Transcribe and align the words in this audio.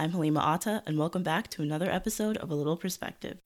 I'm 0.00 0.12
Halima 0.12 0.38
Atta, 0.40 0.84
and 0.86 0.96
welcome 0.96 1.24
back 1.24 1.50
to 1.50 1.62
another 1.62 1.90
episode 1.90 2.36
of 2.36 2.52
A 2.52 2.54
Little 2.54 2.76
Perspective. 2.76 3.38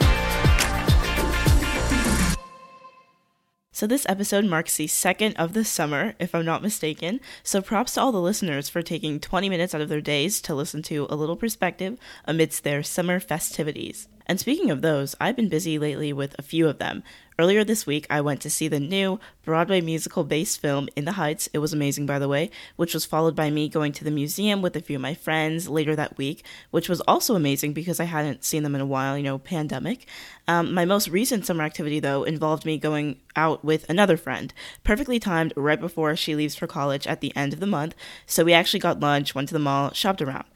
So, 3.72 3.86
this 3.86 4.04
episode 4.06 4.44
marks 4.44 4.76
the 4.76 4.86
second 4.86 5.34
of 5.36 5.54
the 5.54 5.64
summer, 5.64 6.12
if 6.20 6.34
I'm 6.34 6.44
not 6.44 6.60
mistaken. 6.60 7.20
So, 7.42 7.62
props 7.62 7.94
to 7.94 8.02
all 8.02 8.12
the 8.12 8.20
listeners 8.20 8.68
for 8.68 8.82
taking 8.82 9.18
20 9.18 9.48
minutes 9.48 9.74
out 9.74 9.80
of 9.80 9.88
their 9.88 10.02
days 10.02 10.42
to 10.42 10.54
listen 10.54 10.82
to 10.82 11.06
A 11.08 11.16
Little 11.16 11.36
Perspective 11.36 11.98
amidst 12.26 12.64
their 12.64 12.82
summer 12.82 13.18
festivities. 13.18 14.08
And 14.32 14.40
speaking 14.40 14.70
of 14.70 14.80
those, 14.80 15.14
I've 15.20 15.36
been 15.36 15.50
busy 15.50 15.78
lately 15.78 16.10
with 16.10 16.34
a 16.38 16.42
few 16.42 16.66
of 16.66 16.78
them. 16.78 17.02
Earlier 17.38 17.64
this 17.64 17.86
week, 17.86 18.06
I 18.08 18.22
went 18.22 18.40
to 18.40 18.48
see 18.48 18.66
the 18.66 18.80
new 18.80 19.20
Broadway 19.44 19.82
musical 19.82 20.24
based 20.24 20.58
film 20.58 20.88
In 20.96 21.04
the 21.04 21.12
Heights. 21.12 21.50
It 21.52 21.58
was 21.58 21.74
amazing, 21.74 22.06
by 22.06 22.18
the 22.18 22.28
way, 22.28 22.50
which 22.76 22.94
was 22.94 23.04
followed 23.04 23.36
by 23.36 23.50
me 23.50 23.68
going 23.68 23.92
to 23.92 24.04
the 24.04 24.10
museum 24.10 24.62
with 24.62 24.74
a 24.74 24.80
few 24.80 24.96
of 24.96 25.02
my 25.02 25.12
friends 25.12 25.68
later 25.68 25.94
that 25.96 26.16
week, 26.16 26.46
which 26.70 26.88
was 26.88 27.02
also 27.02 27.34
amazing 27.34 27.74
because 27.74 28.00
I 28.00 28.04
hadn't 28.04 28.42
seen 28.42 28.62
them 28.62 28.74
in 28.74 28.80
a 28.80 28.86
while, 28.86 29.18
you 29.18 29.22
know, 29.22 29.36
pandemic. 29.36 30.06
Um, 30.48 30.72
my 30.72 30.86
most 30.86 31.08
recent 31.08 31.44
summer 31.44 31.64
activity, 31.64 32.00
though, 32.00 32.24
involved 32.24 32.64
me 32.64 32.78
going 32.78 33.20
out 33.36 33.62
with 33.62 33.86
another 33.90 34.16
friend, 34.16 34.54
perfectly 34.82 35.18
timed 35.18 35.52
right 35.56 35.78
before 35.78 36.16
she 36.16 36.34
leaves 36.34 36.54
for 36.54 36.66
college 36.66 37.06
at 37.06 37.20
the 37.20 37.36
end 37.36 37.52
of 37.52 37.60
the 37.60 37.66
month. 37.66 37.94
So 38.24 38.44
we 38.44 38.54
actually 38.54 38.80
got 38.80 38.98
lunch, 38.98 39.34
went 39.34 39.48
to 39.48 39.54
the 39.54 39.58
mall, 39.58 39.92
shopped 39.92 40.22
around. 40.22 40.46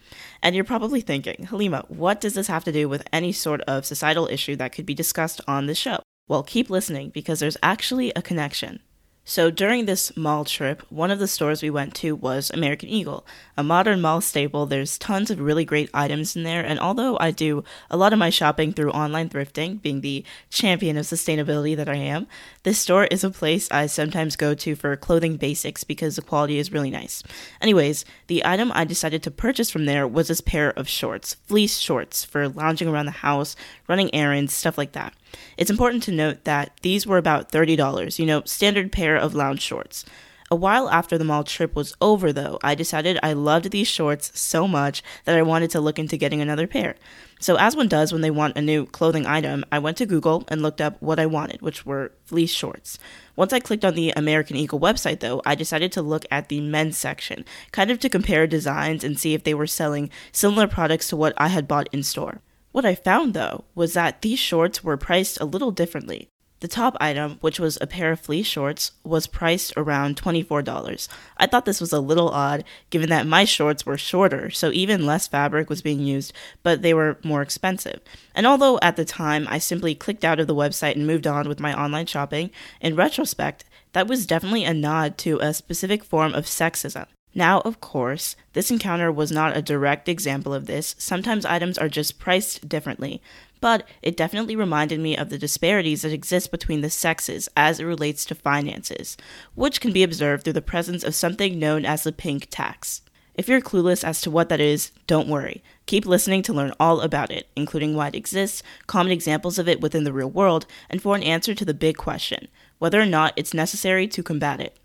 And 0.42 0.55
you're 0.55 0.65
probably 0.65 1.01
thinking, 1.01 1.46
Halima, 1.46 1.84
what 1.88 2.20
does 2.20 2.34
this 2.34 2.46
have 2.46 2.65
to 2.65 2.73
do 2.73 2.88
with 2.88 3.06
any 3.12 3.33
sort 3.33 3.60
of 3.62 3.87
societal 3.87 4.29
issue 4.29 4.56
that 4.56 4.73
could 4.73 4.87
be 4.87 4.95
discussed 4.95 5.41
on 5.48 5.66
this 5.66 5.79
show? 5.79 6.01
Well, 6.29 6.42
keep 6.42 6.70
listening 6.70 7.10
because 7.10 7.41
there's 7.41 7.56
actually 7.62 8.12
a 8.16 8.23
connection. 8.23 8.80
So 9.28 9.50
during 9.50 9.86
this 9.86 10.16
mall 10.16 10.44
trip, 10.44 10.82
one 10.88 11.10
of 11.10 11.18
the 11.18 11.26
stores 11.26 11.60
we 11.60 11.68
went 11.68 11.96
to 11.96 12.14
was 12.14 12.48
American 12.50 12.88
Eagle, 12.88 13.26
a 13.56 13.64
modern 13.64 14.00
mall 14.00 14.20
staple. 14.20 14.66
There's 14.66 14.98
tons 14.98 15.32
of 15.32 15.40
really 15.40 15.64
great 15.64 15.90
items 15.92 16.36
in 16.36 16.44
there, 16.44 16.64
and 16.64 16.78
although 16.78 17.18
I 17.18 17.32
do 17.32 17.64
a 17.90 17.96
lot 17.96 18.12
of 18.12 18.20
my 18.20 18.30
shopping 18.30 18.72
through 18.72 18.92
online 18.92 19.28
thrifting, 19.28 19.82
being 19.82 20.01
the 20.01 20.24
champion 20.48 20.96
of 20.96 21.06
sustainability 21.06 21.76
that 21.76 21.88
I 21.88 21.96
am, 21.96 22.28
this 22.62 22.78
store 22.78 23.06
is 23.06 23.24
a 23.24 23.30
place 23.30 23.68
I 23.73 23.86
sometimes 23.86 24.36
go 24.36 24.54
to 24.54 24.76
for 24.76 24.96
clothing 24.96 25.38
basics 25.38 25.82
because 25.82 26.14
the 26.14 26.23
quality 26.23 26.58
is 26.58 26.70
really 26.70 26.92
nice. 26.92 27.24
Anyways, 27.60 28.04
the 28.29 28.46
item 28.46 28.70
I 28.76 28.84
decided 28.84 29.24
to 29.24 29.32
purchase 29.32 29.73
from 29.73 29.86
there 29.86 30.06
was 30.06 30.29
this 30.29 30.40
pair 30.40 30.70
of 30.79 30.88
shorts, 30.88 31.34
fleece 31.48 31.79
shorts 31.79 32.24
for 32.24 32.48
lounging 32.48 32.86
around 32.86 33.06
the 33.06 33.10
house, 33.10 33.56
running 33.88 34.14
errands, 34.14 34.54
stuff 34.54 34.79
like 34.79 34.92
that. 34.92 35.14
It's 35.56 35.70
important 35.70 36.02
to 36.04 36.12
note 36.12 36.45
that 36.45 36.73
these 36.82 37.06
were 37.06 37.18
about 37.18 37.51
$30, 37.51 38.18
you 38.18 38.26
know, 38.26 38.42
standard 38.45 38.92
pair 38.92 39.16
of 39.16 39.34
lounge 39.34 39.62
shorts. 39.62 40.04
A 40.48 40.54
while 40.54 40.88
after 40.88 41.18
the 41.18 41.24
mall 41.24 41.42
trip 41.42 41.74
was 41.74 41.96
over, 42.01 42.32
though, 42.32 42.60
I 42.62 42.76
decided 42.76 43.18
I 43.20 43.32
loved 43.32 43.73
these 43.73 43.88
shorts 43.88 44.38
so 44.38 44.68
much 44.68 45.02
that 45.24 45.37
I 45.37 45.42
wanted 45.42 45.70
to 45.70 45.80
look 45.80 45.98
into 45.98 46.16
getting 46.16 46.40
another 46.40 46.68
pair. 46.68 46.95
So, 47.40 47.57
as 47.57 47.74
one 47.74 47.88
does 47.88 48.12
when 48.12 48.23
they 48.23 48.30
want 48.30 48.57
a 48.57 48.62
new 48.62 48.87
clothing 48.87 49.26
item, 49.26 49.64
I 49.73 49.80
went 49.80 49.96
to 49.96 50.07
Google 50.07 50.45
and 50.46 50.62
looked 50.62 50.80
up 50.80 51.02
what 51.02 51.18
I 51.18 51.26
wanted, 51.26 51.62
which 51.62 51.84
were 51.84 52.12
fleece 52.26 52.52
shorts. 52.52 52.96
Once 53.34 53.52
I 53.52 53.59
clicked 53.59 53.84
on 53.84 53.96
the 53.96 54.12
American 54.14 54.54
Eagle 54.54 54.79
website, 54.79 55.18
though, 55.18 55.42
I 55.45 55.57
decided 55.57 55.90
to 55.92 56.02
look 56.02 56.24
at 56.30 56.48
the 56.48 56.60
men's 56.60 56.96
section, 56.96 57.45
kind 57.73 57.90
of 57.90 57.98
to 57.98 58.09
compare 58.09 58.46
designs 58.46 59.02
and 59.02 59.18
see 59.18 59.34
if 59.34 59.42
they 59.42 59.54
were 59.54 59.66
selling 59.66 60.10
similar 60.30 60.68
products 60.68 61.09
to 61.09 61.16
what 61.16 61.34
I 61.37 61.48
had 61.48 61.66
bought 61.66 61.88
in 61.92 62.04
store. 62.04 62.40
What 62.77 62.85
I 62.85 62.95
found 62.95 63.32
though 63.32 63.65
was 63.74 63.95
that 63.95 64.21
these 64.21 64.38
shorts 64.38 64.84
were 64.84 64.99
priced 64.99 65.41
a 65.41 65.47
little 65.47 65.71
differently. 65.71 66.28
The 66.60 66.69
top 66.69 66.94
item, 67.00 67.38
which 67.41 67.59
was 67.59 67.78
a 67.81 67.87
pair 67.87 68.12
of 68.12 68.21
fleece 68.21 68.47
shorts, 68.47 68.93
was 69.03 69.27
priced 69.27 69.72
around 69.78 70.21
$24. 70.21 71.09
I 71.38 71.47
thought 71.47 71.65
this 71.65 71.81
was 71.81 71.94
a 71.94 72.00
little 72.00 72.28
odd 72.28 72.65
given 72.91 73.09
that 73.09 73.27
my 73.27 73.47
shorts 73.47 73.87
were 73.87 73.97
shorter, 73.97 74.50
so 74.50 74.71
even 74.72 75.06
less 75.06 75.27
fabric 75.27 75.71
was 75.71 75.81
being 75.81 76.00
used, 76.00 76.34
but 76.62 76.82
they 76.82 76.93
were 76.93 77.16
more 77.25 77.41
expensive. 77.41 78.00
And 78.34 78.47
although 78.47 78.78
at 78.82 78.97
the 78.97 79.06
time 79.06 79.47
I 79.49 79.56
simply 79.56 79.94
clicked 79.94 80.22
out 80.22 80.38
of 80.38 80.47
the 80.47 80.54
website 80.54 80.97
and 80.97 81.06
moved 81.06 81.27
on 81.27 81.49
with 81.49 81.60
my 81.60 81.72
online 81.72 82.04
shopping, 82.04 82.50
in 82.82 82.94
retrospect, 82.94 83.65
that 83.94 84.06
was 84.06 84.26
definitely 84.26 84.65
a 84.65 84.75
nod 84.75 85.16
to 85.25 85.38
a 85.38 85.54
specific 85.54 86.04
form 86.04 86.34
of 86.34 86.44
sexism. 86.44 87.06
Now, 87.36 87.60
of 87.66 87.82
course, 87.82 88.34
this 88.54 88.70
encounter 88.70 89.12
was 89.12 89.30
not 89.30 89.54
a 89.54 89.60
direct 89.60 90.08
example 90.08 90.54
of 90.54 90.64
this. 90.64 90.94
Sometimes 90.97 91.44
items 91.44 91.76
are 91.76 91.86
just 91.86 92.19
priced 92.19 92.66
differently, 92.66 93.20
but 93.60 93.86
it 94.00 94.16
definitely 94.16 94.56
reminded 94.56 95.00
me 95.00 95.19
of 95.19 95.28
the 95.28 95.36
disparities 95.36 96.00
that 96.00 96.14
exist 96.14 96.50
between 96.50 96.80
the 96.80 96.88
sexes 96.88 97.50
as 97.54 97.78
it 97.78 97.84
relates 97.84 98.24
to 98.24 98.34
finances, 98.34 99.19
which 99.54 99.82
can 99.82 99.92
be 99.92 100.02
observed 100.02 100.44
through 100.44 100.54
the 100.54 100.62
presence 100.62 101.04
of 101.04 101.14
something 101.14 101.58
known 101.58 101.84
as 101.84 102.04
the 102.04 102.10
pink 102.10 102.48
tax. 102.50 103.02
If 103.34 103.48
you're 103.48 103.60
clueless 103.60 104.03
as 104.03 104.22
to 104.22 104.30
what 104.30 104.48
that 104.48 104.60
is, 104.60 104.92
don't 105.06 105.28
worry. 105.28 105.62
Keep 105.84 106.06
listening 106.06 106.41
to 106.44 106.54
learn 106.54 106.72
all 106.80 107.03
about 107.03 107.30
it, 107.30 107.48
including 107.54 107.94
why 107.94 108.08
it 108.08 108.14
exists, 108.14 108.62
common 108.86 109.12
examples 109.12 109.58
of 109.58 109.68
it 109.68 109.82
within 109.82 110.04
the 110.04 110.12
real 110.14 110.30
world, 110.30 110.64
and 110.88 111.03
for 111.03 111.14
an 111.14 111.22
answer 111.22 111.54
to 111.54 111.66
the 111.66 111.74
big 111.74 111.98
question 111.98 112.48
whether 112.78 112.98
or 112.98 113.06
not 113.06 113.34
it's 113.36 113.53
necessary 113.53 114.08
to 114.08 114.22
combat 114.22 114.58
it. 114.58 114.78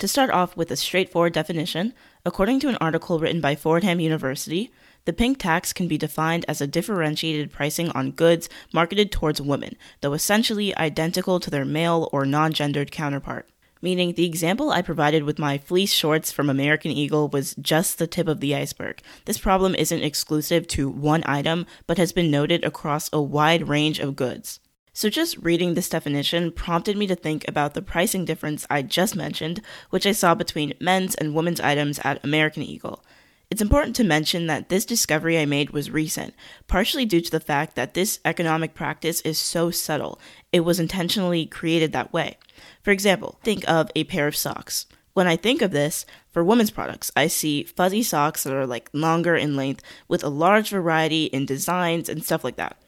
To 0.00 0.08
start 0.08 0.28
off 0.28 0.54
with 0.58 0.70
a 0.70 0.76
straightforward 0.76 1.32
definition, 1.32 1.94
according 2.26 2.60
to 2.60 2.68
an 2.68 2.76
article 2.82 3.18
written 3.18 3.40
by 3.40 3.54
Fordham 3.54 3.98
University, 3.98 4.70
the 5.06 5.14
pink 5.14 5.38
tax 5.38 5.72
can 5.72 5.88
be 5.88 5.96
defined 5.96 6.44
as 6.46 6.60
a 6.60 6.66
differentiated 6.66 7.50
pricing 7.50 7.88
on 7.92 8.10
goods 8.10 8.50
marketed 8.74 9.10
towards 9.10 9.40
women, 9.40 9.74
though 10.02 10.12
essentially 10.12 10.76
identical 10.76 11.40
to 11.40 11.48
their 11.48 11.64
male 11.64 12.10
or 12.12 12.26
non 12.26 12.52
gendered 12.52 12.92
counterpart. 12.92 13.48
Meaning, 13.80 14.12
the 14.12 14.26
example 14.26 14.68
I 14.68 14.82
provided 14.82 15.22
with 15.22 15.38
my 15.38 15.56
fleece 15.56 15.94
shorts 15.94 16.30
from 16.30 16.50
American 16.50 16.90
Eagle 16.90 17.28
was 17.28 17.54
just 17.54 17.98
the 17.98 18.06
tip 18.06 18.28
of 18.28 18.40
the 18.40 18.54
iceberg. 18.54 19.00
This 19.24 19.38
problem 19.38 19.74
isn't 19.74 20.02
exclusive 20.02 20.66
to 20.68 20.90
one 20.90 21.22
item, 21.24 21.64
but 21.86 21.96
has 21.96 22.12
been 22.12 22.30
noted 22.30 22.64
across 22.64 23.08
a 23.14 23.22
wide 23.22 23.66
range 23.66 23.98
of 23.98 24.14
goods. 24.14 24.60
So, 24.96 25.10
just 25.10 25.36
reading 25.36 25.74
this 25.74 25.90
definition 25.90 26.50
prompted 26.50 26.96
me 26.96 27.06
to 27.08 27.14
think 27.14 27.46
about 27.46 27.74
the 27.74 27.82
pricing 27.82 28.24
difference 28.24 28.66
I 28.70 28.80
just 28.80 29.14
mentioned, 29.14 29.60
which 29.90 30.06
I 30.06 30.12
saw 30.12 30.34
between 30.34 30.72
men's 30.80 31.14
and 31.14 31.34
women's 31.34 31.60
items 31.60 32.00
at 32.02 32.24
American 32.24 32.62
Eagle. 32.62 33.04
It's 33.50 33.60
important 33.60 33.94
to 33.96 34.04
mention 34.04 34.46
that 34.46 34.70
this 34.70 34.86
discovery 34.86 35.38
I 35.38 35.44
made 35.44 35.68
was 35.68 35.90
recent, 35.90 36.32
partially 36.66 37.04
due 37.04 37.20
to 37.20 37.30
the 37.30 37.40
fact 37.40 37.76
that 37.76 37.92
this 37.92 38.20
economic 38.24 38.72
practice 38.72 39.20
is 39.20 39.38
so 39.38 39.70
subtle, 39.70 40.18
it 40.50 40.60
was 40.60 40.80
intentionally 40.80 41.44
created 41.44 41.92
that 41.92 42.14
way. 42.14 42.38
For 42.82 42.90
example, 42.90 43.38
think 43.44 43.68
of 43.68 43.90
a 43.94 44.04
pair 44.04 44.26
of 44.26 44.34
socks. 44.34 44.86
When 45.12 45.26
I 45.26 45.36
think 45.36 45.60
of 45.60 45.72
this, 45.72 46.06
for 46.30 46.42
women's 46.42 46.70
products, 46.70 47.12
I 47.14 47.26
see 47.26 47.64
fuzzy 47.64 48.02
socks 48.02 48.44
that 48.44 48.54
are 48.54 48.66
like 48.66 48.88
longer 48.94 49.36
in 49.36 49.56
length 49.56 49.82
with 50.08 50.24
a 50.24 50.30
large 50.30 50.70
variety 50.70 51.26
in 51.26 51.44
designs 51.44 52.08
and 52.08 52.24
stuff 52.24 52.42
like 52.42 52.56
that. 52.56 52.78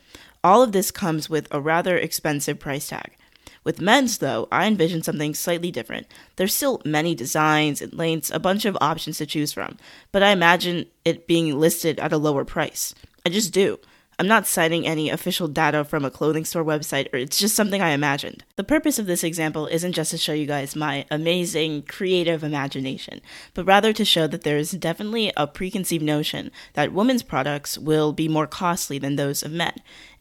All 0.44 0.62
of 0.62 0.72
this 0.72 0.90
comes 0.90 1.28
with 1.28 1.48
a 1.50 1.60
rather 1.60 1.96
expensive 1.96 2.58
price 2.58 2.88
tag. 2.88 3.16
With 3.64 3.80
men's, 3.80 4.18
though, 4.18 4.48
I 4.52 4.66
envision 4.66 5.02
something 5.02 5.34
slightly 5.34 5.70
different. 5.70 6.06
There's 6.36 6.54
still 6.54 6.80
many 6.84 7.14
designs 7.14 7.82
and 7.82 7.92
lengths, 7.92 8.30
a 8.30 8.38
bunch 8.38 8.64
of 8.64 8.78
options 8.80 9.18
to 9.18 9.26
choose 9.26 9.52
from, 9.52 9.76
but 10.12 10.22
I 10.22 10.30
imagine 10.30 10.86
it 11.04 11.26
being 11.26 11.58
listed 11.58 11.98
at 11.98 12.12
a 12.12 12.18
lower 12.18 12.44
price. 12.44 12.94
I 13.26 13.30
just 13.30 13.52
do. 13.52 13.78
I'm 14.20 14.26
not 14.26 14.48
citing 14.48 14.84
any 14.84 15.10
official 15.10 15.46
data 15.46 15.84
from 15.84 16.04
a 16.04 16.10
clothing 16.10 16.44
store 16.44 16.64
website, 16.64 17.06
or 17.12 17.18
it's 17.18 17.38
just 17.38 17.54
something 17.54 17.80
I 17.80 17.90
imagined. 17.90 18.42
The 18.56 18.64
purpose 18.64 18.98
of 18.98 19.06
this 19.06 19.22
example 19.22 19.68
isn't 19.68 19.92
just 19.92 20.10
to 20.10 20.18
show 20.18 20.32
you 20.32 20.44
guys 20.44 20.74
my 20.74 21.06
amazing 21.08 21.82
creative 21.82 22.42
imagination, 22.42 23.20
but 23.54 23.64
rather 23.64 23.92
to 23.92 24.04
show 24.04 24.26
that 24.26 24.42
there 24.42 24.56
is 24.56 24.72
definitely 24.72 25.32
a 25.36 25.46
preconceived 25.46 26.02
notion 26.02 26.50
that 26.72 26.92
women's 26.92 27.22
products 27.22 27.78
will 27.78 28.12
be 28.12 28.26
more 28.26 28.48
costly 28.48 28.98
than 28.98 29.14
those 29.14 29.44
of 29.44 29.52
men. 29.52 29.74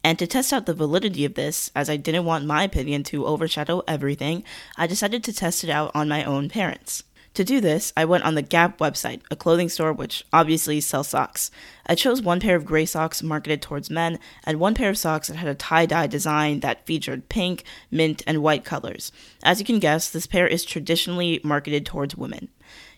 And 0.04 0.20
to 0.20 0.28
test 0.28 0.54
out 0.54 0.68
the 0.68 0.76
validity 0.76 1.26
of 1.26 1.34
this, 1.34 1.72
as 1.76 1.90
I 1.90 1.98
didn't 1.98 2.26
want 2.26 2.46
my 2.46 2.62
opinion 2.62 3.02
to 3.06 3.26
overshadow 3.26 3.82
everything, 3.88 4.44
I 4.78 4.86
decided 4.86 5.24
to 5.24 5.34
test 5.34 5.64
it 5.64 5.72
out 5.72 5.90
on 5.96 6.08
my 6.08 6.24
own 6.24 6.50
parents. 6.50 7.02
To 7.38 7.44
do 7.44 7.62
this, 7.62 7.94
I 7.96 8.04
went 8.04 8.24
on 8.24 8.34
the 8.34 8.42
Gap 8.42 8.80
website, 8.80 9.22
a 9.30 9.36
clothing 9.36 9.70
store 9.70 9.94
which 9.94 10.26
obviously 10.34 10.82
sells 10.82 11.10
socks. 11.10 11.52
I 11.86 11.94
chose 11.94 12.20
one 12.20 12.40
pair 12.40 12.56
of 12.56 12.66
gray 12.66 12.88
socks 12.88 13.22
marketed 13.22 13.62
towards 13.62 13.92
men 13.92 14.18
and 14.44 14.60
one 14.60 14.74
pair 14.74 14.90
of 14.90 14.98
socks 14.98 15.28
that 15.28 15.38
had 15.38 15.48
a 15.48 15.54
tie 15.54 15.86
dye 15.86 16.08
design 16.08 16.62
that 16.62 16.88
featured 16.88 17.30
pink, 17.30 17.64
mint, 17.92 18.24
and 18.26 18.42
white 18.42 18.66
colors. 18.66 19.12
As 19.44 19.60
you 19.60 19.68
can 19.68 19.78
guess, 19.78 20.10
this 20.10 20.26
pair 20.26 20.48
is 20.48 20.66
traditionally 20.66 21.40
marketed 21.44 21.86
towards 21.86 22.18
women. 22.18 22.48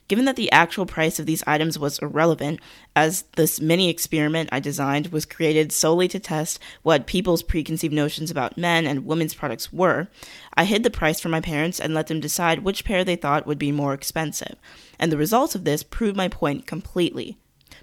Given 0.09 0.25
that 0.25 0.35
the 0.35 0.51
actual 0.51 0.87
price 0.87 1.19
of 1.19 1.27
these 1.27 1.43
items 1.45 1.77
was 1.77 1.99
irrelevant, 1.99 2.59
as 2.95 3.25
this 3.35 3.61
mini 3.61 3.89
experiment 3.89 4.49
I 4.51 4.59
designed 4.59 5.07
was 5.07 5.23
created 5.23 5.71
solely 5.71 6.07
to 6.07 6.19
test 6.19 6.59
what 6.81 7.05
people's 7.05 7.43
preconceived 7.43 7.93
notions 7.93 8.31
about 8.31 8.57
men 8.57 8.87
and 8.87 9.05
women's 9.05 9.35
products 9.35 9.71
were, 9.71 10.07
I 10.55 10.65
hid 10.65 10.81
the 10.81 10.89
price 10.89 11.19
from 11.19 11.29
my 11.29 11.41
parents 11.41 11.79
and 11.79 11.93
let 11.93 12.07
them 12.07 12.19
decide 12.19 12.63
which 12.63 12.85
pair 12.85 13.03
they 13.03 13.15
thought 13.15 13.45
would 13.45 13.59
be 13.59 13.71
more 13.71 13.93
expensive. 13.93 14.55
And 14.97 15.11
the 15.11 15.17
results 15.17 15.53
of 15.53 15.63
this 15.63 15.83
proved 15.83 16.17
my 16.17 16.27
point 16.27 16.65
completely. 16.65 17.37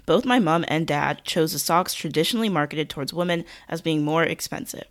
Both 0.05 0.25
my 0.25 0.39
mom 0.39 0.65
and 0.67 0.85
dad 0.85 1.23
chose 1.23 1.53
the 1.53 1.59
socks 1.59 1.93
traditionally 1.93 2.49
marketed 2.49 2.89
towards 2.89 3.13
women 3.13 3.45
as 3.69 3.81
being 3.81 4.03
more 4.03 4.23
expensive. 4.23 4.83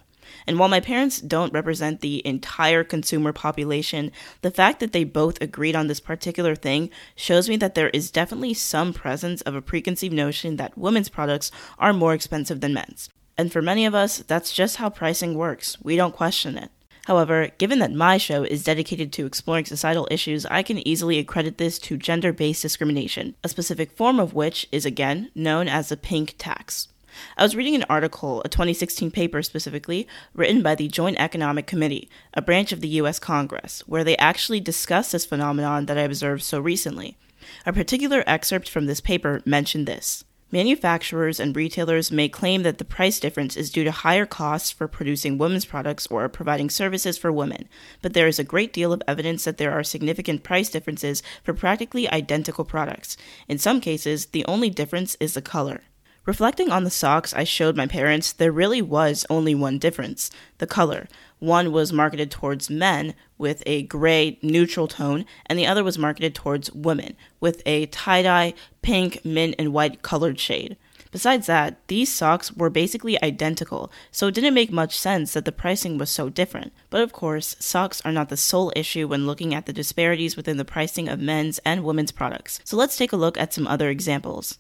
And 0.47 0.59
while 0.59 0.69
my 0.69 0.81
parents 0.81 1.21
don't 1.21 1.53
represent 1.53 2.01
the 2.01 2.27
entire 2.27 2.85
consumer 2.85 3.33
population, 3.33 4.13
the 4.43 4.51
fact 4.51 4.81
that 4.81 4.93
they 4.93 5.05
both 5.05 5.41
agreed 5.41 5.77
on 5.77 5.87
this 5.87 6.01
particular 6.01 6.55
thing 6.55 6.91
shows 7.15 7.49
me 7.49 7.57
that 7.57 7.75
there 7.75 7.91
is 7.91 8.11
definitely 8.11 8.55
some 8.55 8.93
presence 8.93 9.43
of 9.43 9.55
a 9.55 9.63
preconceived 9.63 10.15
notion 10.15 10.57
that 10.57 10.77
women's 10.77 11.09
products 11.09 11.51
are 11.79 11.93
more 11.93 12.15
expensive 12.15 12.61
than 12.61 12.75
men's. 12.75 13.09
And 13.39 13.53
for 13.53 13.61
many 13.61 13.85
of 13.85 13.95
us, 13.95 14.19
that's 14.19 14.53
just 14.53 14.77
how 14.77 14.89
pricing 14.89 15.35
works. 15.35 15.77
We 15.83 15.97
don't 15.97 16.15
question 16.15 16.57
it. 16.57 16.71
However, 17.07 17.51
given 17.59 17.79
that 17.79 17.93
my 17.93 18.19
show 18.19 18.43
is 18.43 18.65
dedicated 18.65 19.13
to 19.13 19.27
exploring 19.27 19.65
societal 19.65 20.09
issues, 20.11 20.45
I 20.47 20.65
can 20.65 20.87
easily 20.87 21.21
accredit 21.21 21.57
this 21.57 21.79
to 21.81 21.97
gender 21.97 22.33
based 22.33 22.63
discrimination, 22.63 23.37
a 23.45 23.49
specific 23.49 23.93
form 23.93 24.19
of 24.19 24.35
which 24.35 24.67
is 24.73 24.85
again 24.85 25.31
known 25.33 25.69
as 25.69 25.89
the 25.89 25.97
pink 25.97 26.35
tax. 26.37 26.89
I 27.37 27.43
was 27.43 27.57
reading 27.57 27.75
an 27.75 27.85
article, 27.89 28.43
a 28.45 28.49
2016 28.49 29.11
paper 29.11 29.43
specifically, 29.43 30.07
written 30.35 30.63
by 30.63 30.75
the 30.75 30.89
Joint 30.89 31.19
Economic 31.19 31.67
Committee, 31.67 32.09
a 32.35 32.43
branch 32.43 32.73
of 32.73 32.81
the 32.81 32.89
US 33.01 33.19
Congress, 33.19 33.83
where 33.87 34.05
they 34.05 34.17
actually 34.17 34.61
discussed 34.61 35.13
this 35.13 35.27
phenomenon 35.27 35.87
that 35.87 35.99
I 35.99 36.03
observed 36.03 36.43
so 36.43 36.61
recently. 36.61 37.17
A 37.65 37.73
particular 37.73 38.25
excerpt 38.27 38.69
from 38.69 38.87
this 38.87 39.01
paper 39.01 39.43
mentioned 39.45 39.87
this. 39.87 40.25
Manufacturers 40.53 41.41
and 41.41 41.57
retailers 41.57 42.13
may 42.13 42.29
claim 42.29 42.63
that 42.63 42.79
the 42.79 42.85
price 42.85 43.19
difference 43.19 43.57
is 43.57 43.69
due 43.69 43.83
to 43.83 43.91
higher 43.91 44.27
costs 44.27 44.71
for 44.71 44.87
producing 44.87 45.39
women's 45.39 45.65
products 45.65 46.07
or 46.07 46.29
providing 46.29 46.71
services 46.71 47.19
for 47.19 47.33
women, 47.33 47.69
but 48.01 48.13
there 48.13 48.29
is 48.29 48.39
a 48.39 48.45
great 48.45 48.73
deal 48.73 48.93
of 48.93 49.03
evidence 49.09 49.43
that 49.43 49.59
there 49.59 49.73
are 49.73 49.83
significant 49.83 50.45
price 50.45 50.71
differences 50.71 51.21
for 51.43 51.53
practically 51.53 52.09
identical 52.13 52.65
products. 52.65 53.17
In 53.49 53.59
some 53.59 53.81
cases, 53.81 54.27
the 54.27 54.45
only 54.45 54.71
difference 54.71 55.17
is 55.19 55.35
the 55.35 55.43
color. 55.43 55.83
Reflecting 56.27 56.73
on 56.73 56.83
the 56.83 56.91
socks 56.91 57.33
I 57.33 57.45
showed 57.45 57.77
my 57.77 57.87
parents, 57.87 58.33
there 58.33 58.51
really 58.51 58.83
was 58.83 59.25
only 59.31 59.55
one 59.55 59.79
difference 59.79 60.29
the 60.59 60.67
color. 60.67 61.07
One 61.39 61.71
was 61.71 61.93
marketed 61.93 62.33
towards 62.33 62.69
men 62.69 63.15
with 63.39 63.63
a 63.65 63.85
gray 63.85 64.37
neutral 64.43 64.89
tone, 64.89 65.25
and 65.47 65.57
the 65.57 65.69
other 65.69 65.85
was 65.85 65.99
marketed 65.99 66.35
towards 66.35 66.73
women 66.73 67.17
with 67.39 67.63
a 67.65 67.87
tie 67.87 68.23
dye, 68.23 68.55
pink, 68.83 69.25
mint, 69.25 69.55
and 69.57 69.73
white 69.73 70.03
colored 70.03 70.41
shade. 70.41 70.77
Besides 71.13 71.47
that, 71.47 71.79
these 71.87 72.13
socks 72.13 72.53
were 72.53 72.71
basically 72.71 73.23
identical, 73.23 73.93
so 74.11 74.27
it 74.27 74.35
didn't 74.35 74.55
make 74.55 74.73
much 74.73 74.99
sense 74.99 75.33
that 75.33 75.45
the 75.45 75.53
pricing 75.53 75.97
was 75.97 76.11
so 76.11 76.29
different. 76.29 76.73
But 76.91 77.03
of 77.03 77.13
course, 77.13 77.55
socks 77.61 78.03
are 78.05 78.11
not 78.11 78.31
the 78.31 78.37
sole 78.37 78.73
issue 78.75 79.07
when 79.07 79.27
looking 79.27 79.55
at 79.55 79.67
the 79.67 79.73
disparities 79.73 80.37
within 80.37 80.57
the 80.57 80.65
pricing 80.65 81.09
of 81.09 81.21
men's 81.21 81.61
and 81.65 81.85
women's 81.85 82.11
products. 82.11 82.59
So 82.65 82.77
let's 82.77 82.97
take 82.97 83.13
a 83.13 83.17
look 83.17 83.39
at 83.39 83.55
some 83.55 83.69
other 83.69 83.91
examples. 83.91 84.59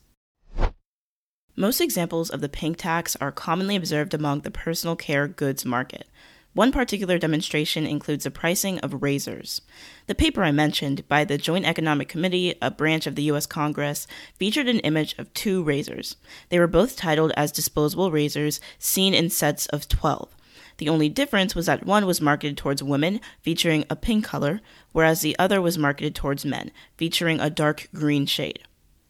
Most 1.59 1.81
examples 1.81 2.29
of 2.29 2.43
the 2.43 2.51
pink 2.51 2.77
tax 2.77 3.17
are 3.17 3.33
commonly 3.33 3.77
observed 3.77 4.13
among 4.13 4.43
the 4.43 4.51
personal 4.51 4.95
care 4.95 5.27
goods 5.27 5.65
market. 5.65 6.07
One 6.53 6.71
particular 6.71 7.19
demonstration 7.19 7.87
includes 7.87 8.25
the 8.25 8.31
pricing 8.31 8.79
of 8.81 9.03
razors. 9.03 9.63
The 10.07 10.15
paper 10.15 10.43
I 10.43 10.53
mentioned, 10.53 11.09
by 11.09 11.25
the 11.25 11.39
Joint 11.39 11.65
Economic 11.65 12.11
Committee, 12.11 12.57
a 12.61 12.71
branch 12.71 13.07
of 13.07 13.15
the 13.15 13.23
U.S. 13.23 13.47
Congress, 13.47 14.07
featured 14.35 14.69
an 14.69 14.81
image 14.81 15.15
of 15.17 15.33
two 15.33 15.63
razors. 15.63 16.17
They 16.51 16.59
were 16.59 16.67
both 16.67 16.95
titled 16.95 17.33
as 17.39 17.53
disposable 17.53 18.11
razors, 18.11 18.61
seen 18.79 19.15
in 19.15 19.31
sets 19.31 19.65
of 19.69 19.89
12. 19.89 20.29
The 20.77 20.91
only 20.91 21.09
difference 21.09 21.55
was 21.55 21.65
that 21.67 21.87
one 21.87 22.05
was 22.05 22.21
marketed 22.21 22.59
towards 22.59 22.83
women, 22.83 23.19
featuring 23.41 23.87
a 23.89 23.97
pink 23.97 24.27
color, 24.27 24.61
whereas 24.93 25.23
the 25.23 25.39
other 25.39 25.63
was 25.63 25.79
marketed 25.79 26.15
towards 26.15 26.45
men, 26.45 26.71
featuring 26.99 27.41
a 27.41 27.49
dark 27.49 27.89
green 27.95 28.27
shade. 28.27 28.61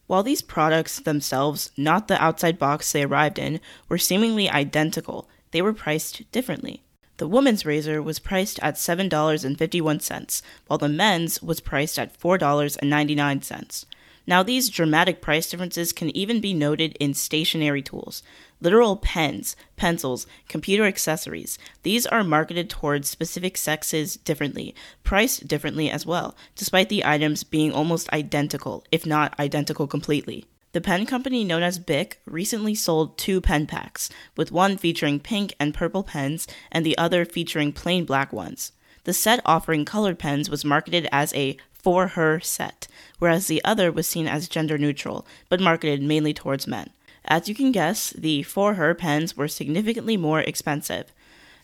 While 0.07 0.23
these 0.23 0.43
products 0.43 1.01
themselves, 1.01 1.71
not 1.77 2.09
the 2.09 2.23
outside 2.23 2.59
box 2.59 2.93
they 2.93 3.03
arrived 3.03 3.39
in, 3.39 3.61
were 3.89 3.99
seemingly 3.99 4.49
identical, 4.49 5.29
they 5.51 5.63
were 5.63 5.73
priced 5.73 6.31
differently. 6.33 6.83
The 7.19 7.27
woman's 7.27 7.65
razor 7.65 8.03
was 8.03 8.19
priced 8.19 8.59
at 8.61 8.75
$7.51, 8.75 10.43
while 10.67 10.79
the 10.79 10.89
men's 10.89 11.43
was 11.43 11.61
priced 11.61 11.99
at 11.99 12.19
$4.99. 12.19 13.85
Now, 14.27 14.43
these 14.43 14.69
dramatic 14.69 15.23
price 15.23 15.49
differences 15.49 15.93
can 15.93 16.15
even 16.17 16.41
be 16.41 16.53
noted 16.53 16.97
in 16.99 17.15
stationery 17.15 17.83
tools. 17.83 18.23
Literal 18.61 18.97
pens, 18.97 19.55
pencils, 19.77 20.27
computer 20.49 20.85
accessories, 20.85 21.59
these 21.83 22.07
are 22.07 22.25
marketed 22.25 22.71
towards 22.71 23.09
specific 23.09 23.57
sexes 23.57 24.17
differently, 24.17 24.75
priced 25.05 25.47
differently 25.47 25.91
as 25.91 26.07
well, 26.07 26.35
despite 26.55 26.89
the 26.89 27.05
items 27.05 27.45
being 27.45 27.71
almost 27.71 28.11
identical, 28.13 28.85
if 28.91 29.05
not 29.05 29.39
identical 29.39 29.87
completely. 29.87 30.47
The 30.73 30.81
pen 30.81 31.07
company 31.07 31.45
known 31.45 31.63
as 31.63 31.79
Bic 31.79 32.21
recently 32.27 32.75
sold 32.75 33.17
two 33.17 33.41
pen 33.41 33.67
packs, 33.67 34.11
with 34.37 34.53
one 34.53 34.77
featuring 34.77 35.21
pink 35.21 35.55
and 35.61 35.73
purple 35.73 36.03
pens 36.03 36.47
and 36.71 36.85
the 36.85 36.99
other 36.99 37.25
featuring 37.25 37.73
plain 37.73 38.05
black 38.05 38.33
ones. 38.33 38.73
The 39.05 39.13
set 39.13 39.41
offering 39.45 39.85
colored 39.85 40.19
pens 40.19 40.51
was 40.51 40.65
marketed 40.65 41.09
as 41.13 41.33
a 41.35 41.57
for 41.73 42.09
her 42.09 42.41
set, 42.41 42.89
whereas 43.19 43.47
the 43.47 43.65
other 43.65 43.93
was 43.93 44.07
seen 44.07 44.27
as 44.27 44.49
gender 44.49 44.77
neutral, 44.77 45.27
but 45.49 45.61
marketed 45.61 46.03
mainly 46.03 46.35
towards 46.35 46.67
men. 46.67 46.91
As 47.29 47.49
you 47.49 47.55
can 47.55 47.73
guess, 47.73 48.11
the 48.11 48.43
for 48.43 48.75
her 48.75 48.95
pens 48.95 49.37
were 49.37 49.49
significantly 49.49 50.17
more 50.17 50.41
expensive. 50.41 51.13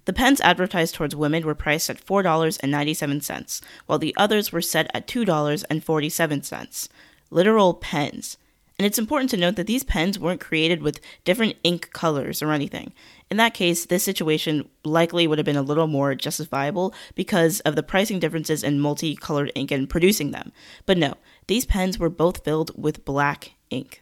The 0.05 0.13
pens 0.13 0.41
advertised 0.41 0.97
towards 0.97 1.15
women 1.15 1.47
were 1.47 1.55
priced 1.55 1.89
at 1.89 2.05
$4.97, 2.05 3.61
while 3.87 3.99
the 3.99 4.15
others 4.17 4.51
were 4.51 4.61
set 4.61 4.91
at 4.93 5.07
$2.47. 5.07 6.89
Literal 7.31 7.75
pens. 7.75 8.37
And 8.79 8.87
it's 8.87 8.99
important 8.99 9.31
to 9.31 9.37
note 9.37 9.55
that 9.55 9.69
these 9.69 9.85
pens 9.85 10.19
weren't 10.19 10.41
created 10.41 10.83
with 10.83 11.01
different 11.23 11.57
ink 11.63 11.91
colors 11.93 12.43
or 12.43 12.51
anything. 12.51 12.93
In 13.31 13.37
that 13.37 13.55
case, 13.55 13.87
this 13.87 14.03
situation 14.03 14.69
likely 14.85 15.29
would 15.29 15.39
have 15.39 15.45
been 15.45 15.55
a 15.55 15.63
little 15.63 15.87
more 15.87 16.17
justifiable 16.17 16.93
because 17.15 17.61
of 17.61 17.77
the 17.77 17.85
pricing 17.85 18.19
differences 18.19 18.65
in 18.65 18.81
multicolored 18.81 19.53
ink 19.55 19.71
and 19.71 19.89
producing 19.89 20.33
them. 20.33 20.51
But 20.85 20.99
no, 20.99 21.15
these 21.47 21.65
pens 21.65 22.01
were 22.01 22.11
both 22.11 22.43
filled 22.43 22.73
with 22.77 23.05
black 23.05 23.53
ink. 23.71 24.01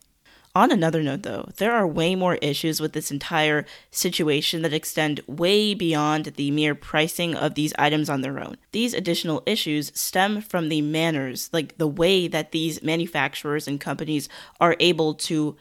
On 0.52 0.72
another 0.72 1.00
note, 1.00 1.22
though, 1.22 1.48
there 1.58 1.72
are 1.72 1.86
way 1.86 2.16
more 2.16 2.34
issues 2.36 2.80
with 2.80 2.92
this 2.92 3.12
entire 3.12 3.64
situation 3.92 4.62
that 4.62 4.72
extend 4.72 5.20
way 5.28 5.74
beyond 5.74 6.24
the 6.24 6.50
mere 6.50 6.74
pricing 6.74 7.36
of 7.36 7.54
these 7.54 7.72
items 7.78 8.10
on 8.10 8.22
their 8.22 8.40
own. 8.40 8.56
These 8.72 8.92
additional 8.92 9.44
issues 9.46 9.92
stem 9.94 10.40
from 10.40 10.68
the 10.68 10.82
manners, 10.82 11.50
like 11.52 11.78
the 11.78 11.86
way 11.86 12.26
that 12.26 12.50
these 12.50 12.82
manufacturers 12.82 13.68
and 13.68 13.80
companies 13.80 14.28
are 14.60 14.76
able 14.80 15.14
to 15.14 15.56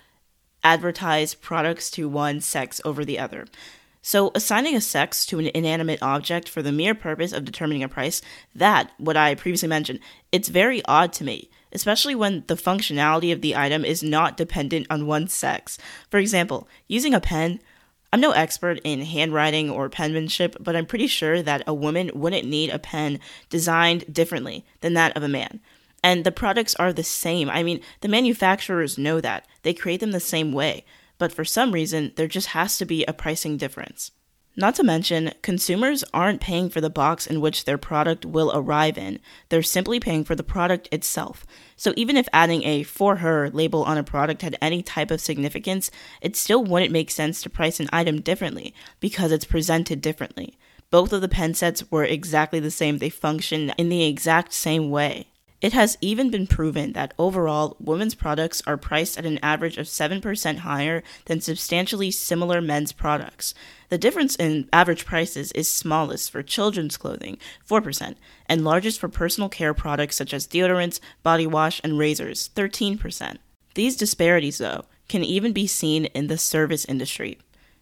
advertise 0.63 1.35
products 1.35 1.92
to 1.92 2.09
one 2.09 2.42
sex 2.42 2.81
over 2.83 3.06
the 3.06 3.19
other. 3.19 3.45
So, 4.01 4.31
assigning 4.33 4.75
a 4.75 4.81
sex 4.81 5.24
to 5.27 5.38
an 5.38 5.51
inanimate 5.53 6.01
object 6.01 6.50
for 6.50 6.63
the 6.63 6.71
mere 6.71 6.95
purpose 6.95 7.31
of 7.31 7.45
determining 7.45 7.83
a 7.83 7.89
price, 7.89 8.24
that, 8.56 8.92
what 8.97 9.18
I 9.18 9.35
previously 9.35 9.69
mentioned, 9.69 10.00
it's 10.31 10.47
very 10.47 10.83
odd 10.85 11.13
to 11.13 11.24
me 11.24 11.51
especially 11.71 12.16
when 12.16 12.44
the 12.48 12.56
functionality 12.56 13.31
of 13.31 13.42
the 13.42 13.56
item 13.56 13.86
is 13.86 14.04
not 14.04 14.38
dependent 14.38 14.88
on 14.89 15.07
one's 15.07 15.33
sex. 15.33 15.77
For 16.10 16.18
example, 16.18 16.68
using 16.88 17.13
a 17.13 17.19
pen, 17.19 17.60
I'm 18.11 18.21
no 18.21 18.31
expert 18.31 18.80
in 18.83 19.02
handwriting 19.02 19.69
or 19.69 19.88
penmanship, 19.90 20.56
but 20.59 20.76
I'm 20.76 20.85
pretty 20.85 21.07
sure 21.07 21.42
that 21.44 21.64
a 21.68 21.73
woman 21.73 22.09
wouldn't 22.14 22.47
need 22.47 22.71
a 22.71 22.80
pen 22.80 23.19
designed 23.49 24.11
differently 24.11 24.66
than 24.81 24.94
that 24.95 25.16
of 25.16 25.23
a 25.23 25.28
man. 25.28 25.59
And 26.04 26.23
the 26.23 26.31
products 26.31 26.76
are 26.76 26.94
the 26.94 27.04
same. 27.04 27.49
I 27.49 27.61
mean, 27.61 27.81
the 28.02 28.07
manufacturers 28.07 28.97
know 28.97 29.21
that. 29.21 29.45
They 29.64 29.73
create 29.73 29.99
them 29.99 30.11
the 30.11 30.19
same 30.19 30.54
way. 30.54 30.85
But 31.18 31.33
for 31.33 31.44
some 31.45 31.71
reason, 31.71 32.14
there 32.16 32.28
just 32.28 32.47
has 32.47 32.78
to 32.78 32.85
be 32.85 33.04
a 33.06 33.14
pricing 33.14 33.57
difference. 33.57 34.11
Not 34.59 34.75
to 34.75 34.83
mention, 34.83 35.31
consumers 35.42 36.04
aren't 36.13 36.42
paying 36.42 36.69
for 36.69 36.81
the 36.81 36.89
box 36.89 37.25
in 37.25 37.39
which 37.39 37.63
their 37.63 37.78
product 37.78 38.25
will 38.25 38.51
arrive 38.54 38.97
in, 38.97 39.19
they're 39.47 39.63
simply 39.63 40.01
paying 40.01 40.25
for 40.25 40.35
the 40.35 40.44
product 40.44 40.89
itself. 40.92 41.45
So 41.78 41.94
even 41.95 42.18
if 42.18 42.28
adding 42.33 42.66
a 42.66 42.83
for 42.83 43.16
her 43.16 43.49
label 43.51 43.83
on 43.83 43.97
a 43.97 44.04
product 44.04 44.42
had 44.42 44.57
any 44.61 44.83
type 44.83 45.11
of 45.11 45.21
significance, 45.21 45.89
it 46.19 46.35
still 46.35 46.61
wouldn't 46.61 46.92
make 46.92 47.09
sense 47.09 47.42
to 47.42 47.49
price 47.49 47.80
an 47.80 47.87
item 47.94 48.19
differently 48.19 48.73
because 48.99 49.31
it's 49.31 49.45
presented 49.45 50.01
differently. 50.01 50.59
Both 50.92 51.13
of 51.13 51.21
the 51.21 51.30
pen 51.30 51.54
sets 51.54 51.89
were 51.89 52.04
exactly 52.04 52.59
the 52.59 52.69
same, 52.69 52.97
they 52.97 53.09
function 53.09 53.69
in 53.78 53.87
the 53.87 54.04
exact 54.04 54.51
same 54.51 54.89
way. 54.89 55.28
It 55.61 55.73
has 55.73 55.97
even 55.99 56.30
been 56.30 56.47
proven 56.47 56.94
that 56.94 57.13
overall, 57.19 57.75
women's 57.81 58.16
products 58.16 58.61
are 58.66 58.78
priced 58.78 59.18
at 59.18 59.25
an 59.25 59.39
average 59.44 59.78
of 59.78 59.87
7% 59.87 60.59
higher 60.59 61.04
than 61.25 61.42
substantially 61.42 62.11
similar 62.11 62.61
men's 62.61 62.94
products. 62.94 63.54
The 63.89 63.97
difference 63.97 64.37
in 64.37 64.69
average 64.71 65.06
prices 65.06 65.51
is 65.51 65.69
smallest 65.69 66.31
for 66.31 66.44
children's 66.44 66.95
clothing, 66.95 67.37
4%, 67.69 68.16
and 68.45 68.63
largest 68.63 69.01
for 69.01 69.09
personal 69.09 69.49
care 69.49 69.73
products 69.73 70.16
such 70.16 70.33
as 70.33 70.47
deodorants, 70.47 71.01
body 71.23 71.45
wash, 71.45 71.81
and 71.83 71.97
razors, 71.97 72.51
13%. 72.56 73.37
These 73.75 73.97
disparities, 73.97 74.59
though, 74.59 74.85
can 75.09 75.25
even 75.25 75.51
be 75.51 75.68
seen 75.68 76.06
in 76.06 76.28
the 76.28 76.37
service 76.37 76.85
industry. 76.85 77.37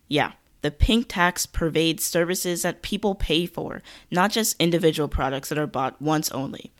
Yeah, 0.07 0.31
the 0.61 0.71
pink 0.71 1.09
tax 1.09 1.45
pervades 1.45 2.03
services 2.03 2.63
that 2.63 2.81
people 2.81 3.13
pay 3.13 3.45
for, 3.45 3.83
not 4.09 4.31
just 4.31 4.59
individual 4.59 5.07
products 5.07 5.49
that 5.49 5.59
are 5.59 5.67
bought 5.67 6.01
once 6.01 6.31
only. 6.31 6.71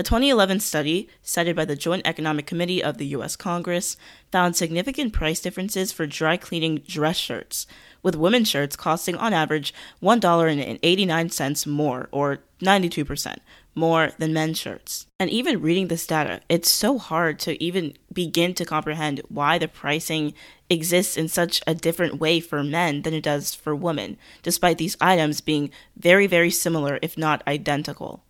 A 0.00 0.04
2011 0.04 0.60
study, 0.60 1.08
cited 1.24 1.56
by 1.56 1.64
the 1.64 1.74
Joint 1.74 2.06
Economic 2.06 2.46
Committee 2.46 2.80
of 2.80 2.98
the 2.98 3.06
U.S. 3.06 3.34
Congress, 3.34 3.96
found 4.30 4.54
significant 4.54 5.12
price 5.12 5.40
differences 5.40 5.90
for 5.90 6.06
dry 6.06 6.36
cleaning 6.36 6.78
dress 6.86 7.16
shirts, 7.16 7.66
with 8.00 8.14
women's 8.14 8.48
shirts 8.48 8.76
costing 8.76 9.16
on 9.16 9.32
average 9.32 9.74
$1.89 10.00 11.66
more, 11.66 12.08
or 12.12 12.38
92%, 12.62 13.38
more 13.74 14.12
than 14.18 14.32
men's 14.32 14.56
shirts. 14.60 15.08
And 15.18 15.30
even 15.30 15.60
reading 15.60 15.88
this 15.88 16.06
data, 16.06 16.42
it's 16.48 16.70
so 16.70 16.98
hard 16.98 17.40
to 17.40 17.60
even 17.60 17.94
begin 18.12 18.54
to 18.54 18.64
comprehend 18.64 19.20
why 19.28 19.58
the 19.58 19.66
pricing 19.66 20.32
exists 20.70 21.16
in 21.16 21.26
such 21.26 21.60
a 21.66 21.74
different 21.74 22.20
way 22.20 22.38
for 22.38 22.62
men 22.62 23.02
than 23.02 23.14
it 23.14 23.24
does 23.24 23.52
for 23.52 23.74
women, 23.74 24.16
despite 24.44 24.78
these 24.78 24.96
items 25.00 25.40
being 25.40 25.70
very, 25.96 26.28
very 26.28 26.52
similar, 26.52 27.00
if 27.02 27.18
not 27.18 27.42
identical. 27.48 28.22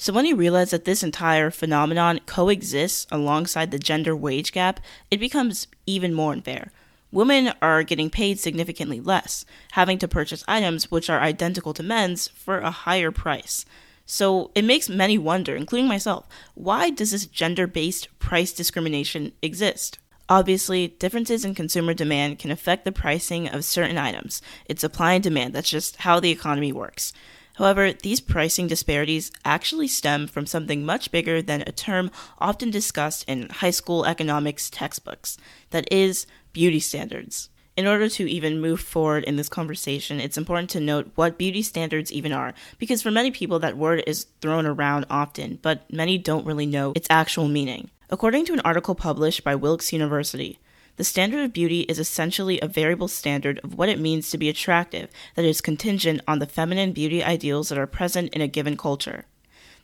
So, 0.00 0.14
when 0.14 0.24
you 0.24 0.34
realize 0.34 0.70
that 0.70 0.86
this 0.86 1.02
entire 1.02 1.50
phenomenon 1.50 2.20
coexists 2.24 3.06
alongside 3.10 3.70
the 3.70 3.78
gender 3.78 4.16
wage 4.16 4.50
gap, 4.50 4.80
it 5.10 5.20
becomes 5.20 5.66
even 5.84 6.14
more 6.14 6.32
unfair. 6.32 6.72
Women 7.12 7.52
are 7.60 7.82
getting 7.82 8.08
paid 8.08 8.40
significantly 8.40 8.98
less, 8.98 9.44
having 9.72 9.98
to 9.98 10.08
purchase 10.08 10.42
items 10.48 10.90
which 10.90 11.10
are 11.10 11.20
identical 11.20 11.74
to 11.74 11.82
men's 11.82 12.28
for 12.28 12.60
a 12.60 12.70
higher 12.70 13.10
price. 13.10 13.66
So 14.06 14.50
it 14.54 14.64
makes 14.64 14.88
many 14.88 15.18
wonder, 15.18 15.54
including 15.54 15.86
myself, 15.86 16.26
why 16.54 16.88
does 16.88 17.10
this 17.10 17.26
gender 17.26 17.66
based 17.66 18.08
price 18.18 18.54
discrimination 18.54 19.32
exist? 19.42 19.98
Obviously, 20.30 20.88
differences 20.88 21.44
in 21.44 21.54
consumer 21.54 21.92
demand 21.92 22.38
can 22.38 22.50
affect 22.50 22.86
the 22.86 22.92
pricing 22.92 23.48
of 23.50 23.66
certain 23.66 23.98
items. 23.98 24.40
It's 24.64 24.80
supply 24.80 25.12
and 25.12 25.22
demand, 25.22 25.52
that's 25.52 25.68
just 25.68 25.96
how 25.96 26.20
the 26.20 26.30
economy 26.30 26.72
works. 26.72 27.12
However, 27.60 27.92
these 27.92 28.22
pricing 28.22 28.68
disparities 28.68 29.30
actually 29.44 29.86
stem 29.86 30.26
from 30.26 30.46
something 30.46 30.82
much 30.82 31.12
bigger 31.12 31.42
than 31.42 31.60
a 31.60 31.72
term 31.72 32.10
often 32.38 32.70
discussed 32.70 33.22
in 33.28 33.50
high 33.50 33.70
school 33.70 34.06
economics 34.06 34.70
textbooks 34.70 35.36
that 35.68 35.86
is, 35.92 36.26
beauty 36.54 36.80
standards. 36.80 37.50
In 37.76 37.86
order 37.86 38.08
to 38.08 38.30
even 38.30 38.62
move 38.62 38.80
forward 38.80 39.24
in 39.24 39.36
this 39.36 39.50
conversation, 39.50 40.20
it's 40.20 40.38
important 40.38 40.70
to 40.70 40.80
note 40.80 41.10
what 41.16 41.36
beauty 41.36 41.60
standards 41.60 42.10
even 42.10 42.32
are, 42.32 42.54
because 42.78 43.02
for 43.02 43.10
many 43.10 43.30
people 43.30 43.58
that 43.58 43.76
word 43.76 44.04
is 44.06 44.26
thrown 44.40 44.64
around 44.64 45.04
often, 45.10 45.58
but 45.60 45.84
many 45.92 46.16
don't 46.16 46.46
really 46.46 46.64
know 46.64 46.94
its 46.96 47.08
actual 47.10 47.46
meaning. 47.46 47.90
According 48.08 48.46
to 48.46 48.54
an 48.54 48.60
article 48.60 48.94
published 48.94 49.44
by 49.44 49.54
Wilkes 49.54 49.92
University, 49.92 50.58
the 51.00 51.04
standard 51.04 51.42
of 51.42 51.54
beauty 51.54 51.80
is 51.88 51.98
essentially 51.98 52.60
a 52.60 52.68
variable 52.68 53.08
standard 53.08 53.58
of 53.64 53.78
what 53.78 53.88
it 53.88 53.98
means 53.98 54.28
to 54.28 54.36
be 54.36 54.50
attractive 54.50 55.08
that 55.34 55.46
is 55.46 55.62
contingent 55.62 56.20
on 56.28 56.40
the 56.40 56.46
feminine 56.46 56.92
beauty 56.92 57.24
ideals 57.24 57.70
that 57.70 57.78
are 57.78 57.86
present 57.86 58.28
in 58.34 58.42
a 58.42 58.46
given 58.46 58.76
culture. 58.76 59.24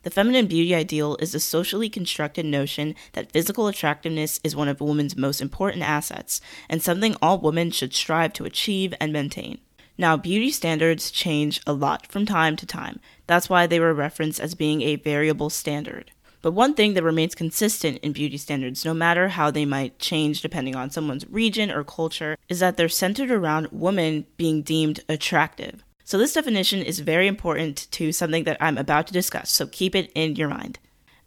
The 0.03 0.11
feminine 0.11 0.45
beauty 0.45 0.75
ideal 0.75 1.17
is 1.19 1.33
a 1.33 1.39
socially 1.39 1.89
constructed 1.89 2.45
notion 2.45 2.93
that 3.13 3.31
physical 3.31 3.65
attractiveness 3.67 4.39
is 4.43 4.55
one 4.55 4.67
of 4.67 4.79
a 4.79 4.83
woman's 4.83 5.17
most 5.17 5.41
important 5.41 5.81
assets 5.81 6.39
and 6.69 6.83
something 6.83 7.15
all 7.19 7.39
women 7.39 7.71
should 7.71 7.95
strive 7.95 8.33
to 8.33 8.45
achieve 8.45 8.93
and 9.01 9.11
maintain. 9.11 9.57
Now, 9.97 10.17
beauty 10.17 10.51
standards 10.51 11.09
change 11.09 11.61
a 11.65 11.73
lot 11.73 12.05
from 12.05 12.27
time 12.27 12.55
to 12.57 12.67
time. 12.67 12.99
That's 13.25 13.49
why 13.49 13.65
they 13.65 13.79
were 13.79 13.95
referenced 13.95 14.39
as 14.39 14.53
being 14.53 14.83
a 14.83 14.97
variable 14.97 15.49
standard. 15.49 16.11
But 16.41 16.51
one 16.51 16.73
thing 16.73 16.93
that 16.93 17.03
remains 17.03 17.35
consistent 17.35 17.97
in 17.99 18.11
beauty 18.11 18.37
standards, 18.37 18.85
no 18.85 18.93
matter 18.93 19.29
how 19.29 19.51
they 19.51 19.65
might 19.65 19.99
change 19.99 20.41
depending 20.41 20.75
on 20.75 20.89
someone's 20.89 21.27
region 21.29 21.71
or 21.71 21.83
culture, 21.83 22.37
is 22.47 22.59
that 22.59 22.77
they're 22.77 22.89
centered 22.89 23.31
around 23.31 23.69
women 23.71 24.25
being 24.37 24.61
deemed 24.61 25.01
attractive. 25.09 25.83
So, 26.03 26.17
this 26.17 26.33
definition 26.33 26.81
is 26.81 26.99
very 26.99 27.27
important 27.27 27.87
to 27.91 28.11
something 28.11 28.45
that 28.45 28.57
I'm 28.61 28.77
about 28.77 29.07
to 29.07 29.13
discuss, 29.13 29.49
so 29.51 29.67
keep 29.67 29.93
it 29.93 30.11
in 30.15 30.35
your 30.35 30.47
mind. 30.47 30.79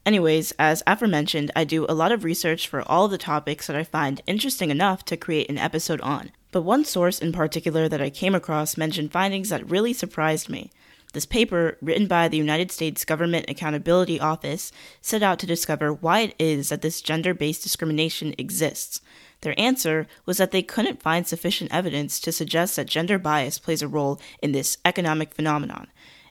Anyways, 0.06 0.52
as 0.58 0.82
aforementioned, 0.86 1.50
I 1.54 1.64
do 1.64 1.84
a 1.86 1.94
lot 1.94 2.12
of 2.12 2.24
research 2.24 2.66
for 2.66 2.82
all 2.88 3.06
the 3.06 3.18
topics 3.18 3.66
that 3.66 3.76
I 3.76 3.84
find 3.84 4.22
interesting 4.26 4.70
enough 4.70 5.04
to 5.06 5.16
create 5.16 5.50
an 5.50 5.58
episode 5.58 6.00
on. 6.00 6.30
But 6.52 6.62
one 6.62 6.84
source 6.84 7.18
in 7.18 7.32
particular 7.32 7.88
that 7.88 8.00
I 8.00 8.08
came 8.08 8.34
across 8.34 8.78
mentioned 8.78 9.12
findings 9.12 9.50
that 9.50 9.68
really 9.68 9.92
surprised 9.92 10.48
me. 10.48 10.70
This 11.12 11.26
paper, 11.26 11.76
written 11.80 12.06
by 12.06 12.28
the 12.28 12.36
United 12.36 12.70
States 12.70 13.04
Government 13.04 13.46
Accountability 13.48 14.20
Office, 14.20 14.70
set 15.00 15.22
out 15.22 15.40
to 15.40 15.46
discover 15.46 15.92
why 15.92 16.20
it 16.20 16.34
is 16.38 16.68
that 16.68 16.82
this 16.82 17.02
gender 17.02 17.34
based 17.34 17.64
discrimination 17.64 18.34
exists. 18.38 19.00
Their 19.40 19.58
answer 19.58 20.06
was 20.24 20.36
that 20.36 20.52
they 20.52 20.62
couldn't 20.62 21.02
find 21.02 21.26
sufficient 21.26 21.72
evidence 21.72 22.20
to 22.20 22.30
suggest 22.30 22.76
that 22.76 22.86
gender 22.86 23.18
bias 23.18 23.58
plays 23.58 23.82
a 23.82 23.88
role 23.88 24.20
in 24.40 24.52
this 24.52 24.78
economic 24.84 25.34
phenomenon. 25.34 25.88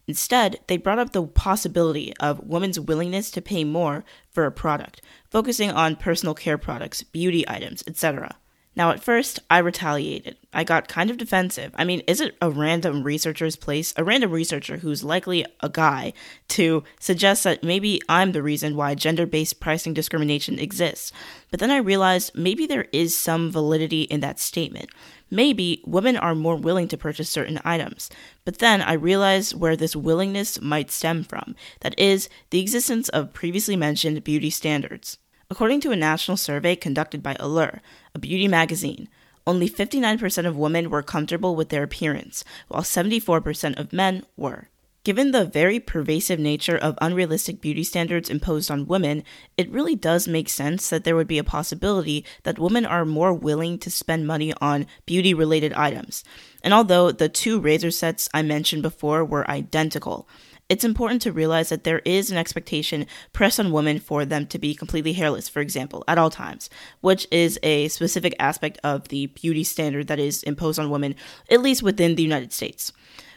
Instead, 0.08 0.60
they 0.68 0.78
brought 0.78 0.98
up 0.98 1.12
the 1.12 1.28
possibility 1.28 2.16
of 2.18 2.40
women's 2.40 2.80
willingness 2.80 3.30
to 3.32 3.42
pay 3.42 3.64
more 3.64 4.06
for 4.32 4.46
a 4.46 4.52
product, 4.52 5.02
focusing 5.30 5.72
on 5.72 5.96
personal 5.96 6.34
care 6.34 6.58
products, 6.58 7.04
beauty 7.04 7.48
items, 7.48 7.84
etc. 7.86 8.38
Now, 8.80 8.92
at 8.92 9.04
first, 9.04 9.42
I 9.50 9.58
retaliated. 9.58 10.38
I 10.54 10.64
got 10.64 10.88
kind 10.88 11.12
of 11.12 11.18
defensive. 11.18 11.74
I 11.76 11.84
mean, 11.84 12.00
is 12.08 12.22
it 12.22 12.38
a 12.42 12.50
random 12.50 13.04
researcher's 13.04 13.58
place, 13.58 13.94
a 13.98 14.06
random 14.06 14.32
researcher 14.32 14.78
who's 14.78 15.04
likely 15.04 15.46
a 15.60 15.68
guy, 15.68 16.14
to 16.48 16.86
suggest 16.98 17.44
that 17.44 17.62
maybe 17.62 18.02
I'm 18.08 18.32
the 18.32 18.42
reason 18.42 18.78
why 18.78 18.96
gender 18.96 19.26
based 19.26 19.60
pricing 19.60 19.94
discrimination 19.94 20.60
exists? 20.60 21.12
But 21.52 21.60
then 21.60 21.72
I 21.72 21.76
realized 21.80 22.36
maybe 22.36 22.66
there 22.66 22.88
is 22.94 23.18
some 23.18 23.52
validity 23.52 24.04
in 24.04 24.22
that 24.22 24.40
statement. 24.40 24.90
Maybe 25.30 25.84
women 25.86 26.16
are 26.16 26.34
more 26.34 26.56
willing 26.56 26.88
to 26.88 26.98
purchase 26.98 27.30
certain 27.30 27.60
items. 27.66 28.10
But 28.46 28.60
then 28.60 28.82
I 28.82 28.94
realized 28.94 29.60
where 29.60 29.76
this 29.76 29.94
willingness 29.94 30.62
might 30.62 30.90
stem 30.90 31.26
from 31.26 31.54
that 31.82 32.00
is, 32.00 32.30
the 32.50 32.62
existence 32.62 33.10
of 33.10 33.34
previously 33.34 33.76
mentioned 33.76 34.24
beauty 34.24 34.50
standards. 34.50 35.18
According 35.52 35.82
to 35.82 35.92
a 35.92 35.96
national 35.96 36.38
survey 36.38 36.76
conducted 36.76 37.24
by 37.24 37.36
Allure, 37.40 37.82
a 38.14 38.20
beauty 38.20 38.48
magazine, 38.48 39.10
only 39.48 39.68
59% 39.68 40.46
of 40.46 40.56
women 40.56 40.92
were 40.92 41.02
comfortable 41.02 41.56
with 41.56 41.70
their 41.70 41.82
appearance, 41.82 42.44
while 42.68 42.84
74% 42.84 43.80
of 43.80 43.92
men 43.92 44.24
were. 44.38 44.70
Given 45.04 45.32
the 45.32 45.46
very 45.46 45.80
pervasive 45.80 46.40
nature 46.40 46.78
of 46.78 47.00
unrealistic 47.02 47.62
beauty 47.62 47.84
standards 47.84 48.30
imposed 48.30 48.70
on 48.70 48.86
women, 48.86 49.24
it 49.58 49.72
really 49.72 49.96
does 49.96 50.28
make 50.28 50.50
sense 50.50 50.88
that 50.90 51.04
there 51.04 51.16
would 51.16 51.28
be 51.28 51.40
a 51.40 51.44
possibility 51.44 52.24
that 52.44 52.60
women 52.60 52.86
are 52.86 53.04
more 53.04 53.34
willing 53.34 53.80
to 53.80 53.90
spend 53.90 54.28
money 54.28 54.54
on 54.62 54.86
beauty 55.08 55.34
related 55.34 55.74
items. 55.74 56.24
And 56.64 56.76
although 56.76 57.12
the 57.12 57.28
two 57.28 57.60
razor 57.60 57.90
sets 57.90 58.30
I 58.36 58.44
mentioned 58.44 58.84
before 58.84 59.26
were 59.26 59.50
identical, 59.50 60.28
it's 60.70 60.84
important 60.84 61.22
to 61.24 61.32
realize 61.32 61.70
that 61.70 61.84
there 61.84 62.00
is 62.06 62.30
an 62.30 62.38
expectation 62.38 63.08
pressed 63.34 63.60
on 63.60 63.72
women 63.72 64.00
for 64.00 64.24
them 64.24 64.46
to 64.48 64.60
be 64.60 64.76
completely 64.76 65.14
hairless, 65.14 65.50
for 65.50 65.62
example, 65.62 66.04
at 66.08 66.20
all 66.20 66.30
times, 66.30 66.70
which 67.02 67.28
is 67.32 67.60
a 67.64 67.88
specific 67.88 68.36
aspect 68.40 68.78
of 68.84 69.08
the 69.08 69.26
beauty 69.28 69.64
standard 69.64 70.08
that 70.08 70.20
is 70.20 70.44
imposed 70.44 70.80
on 70.80 70.92
women, 70.92 71.16
at 71.50 71.62
least 71.62 71.82
within 71.82 72.16
the 72.16 72.24
United 72.24 72.54
States, 72.54 72.94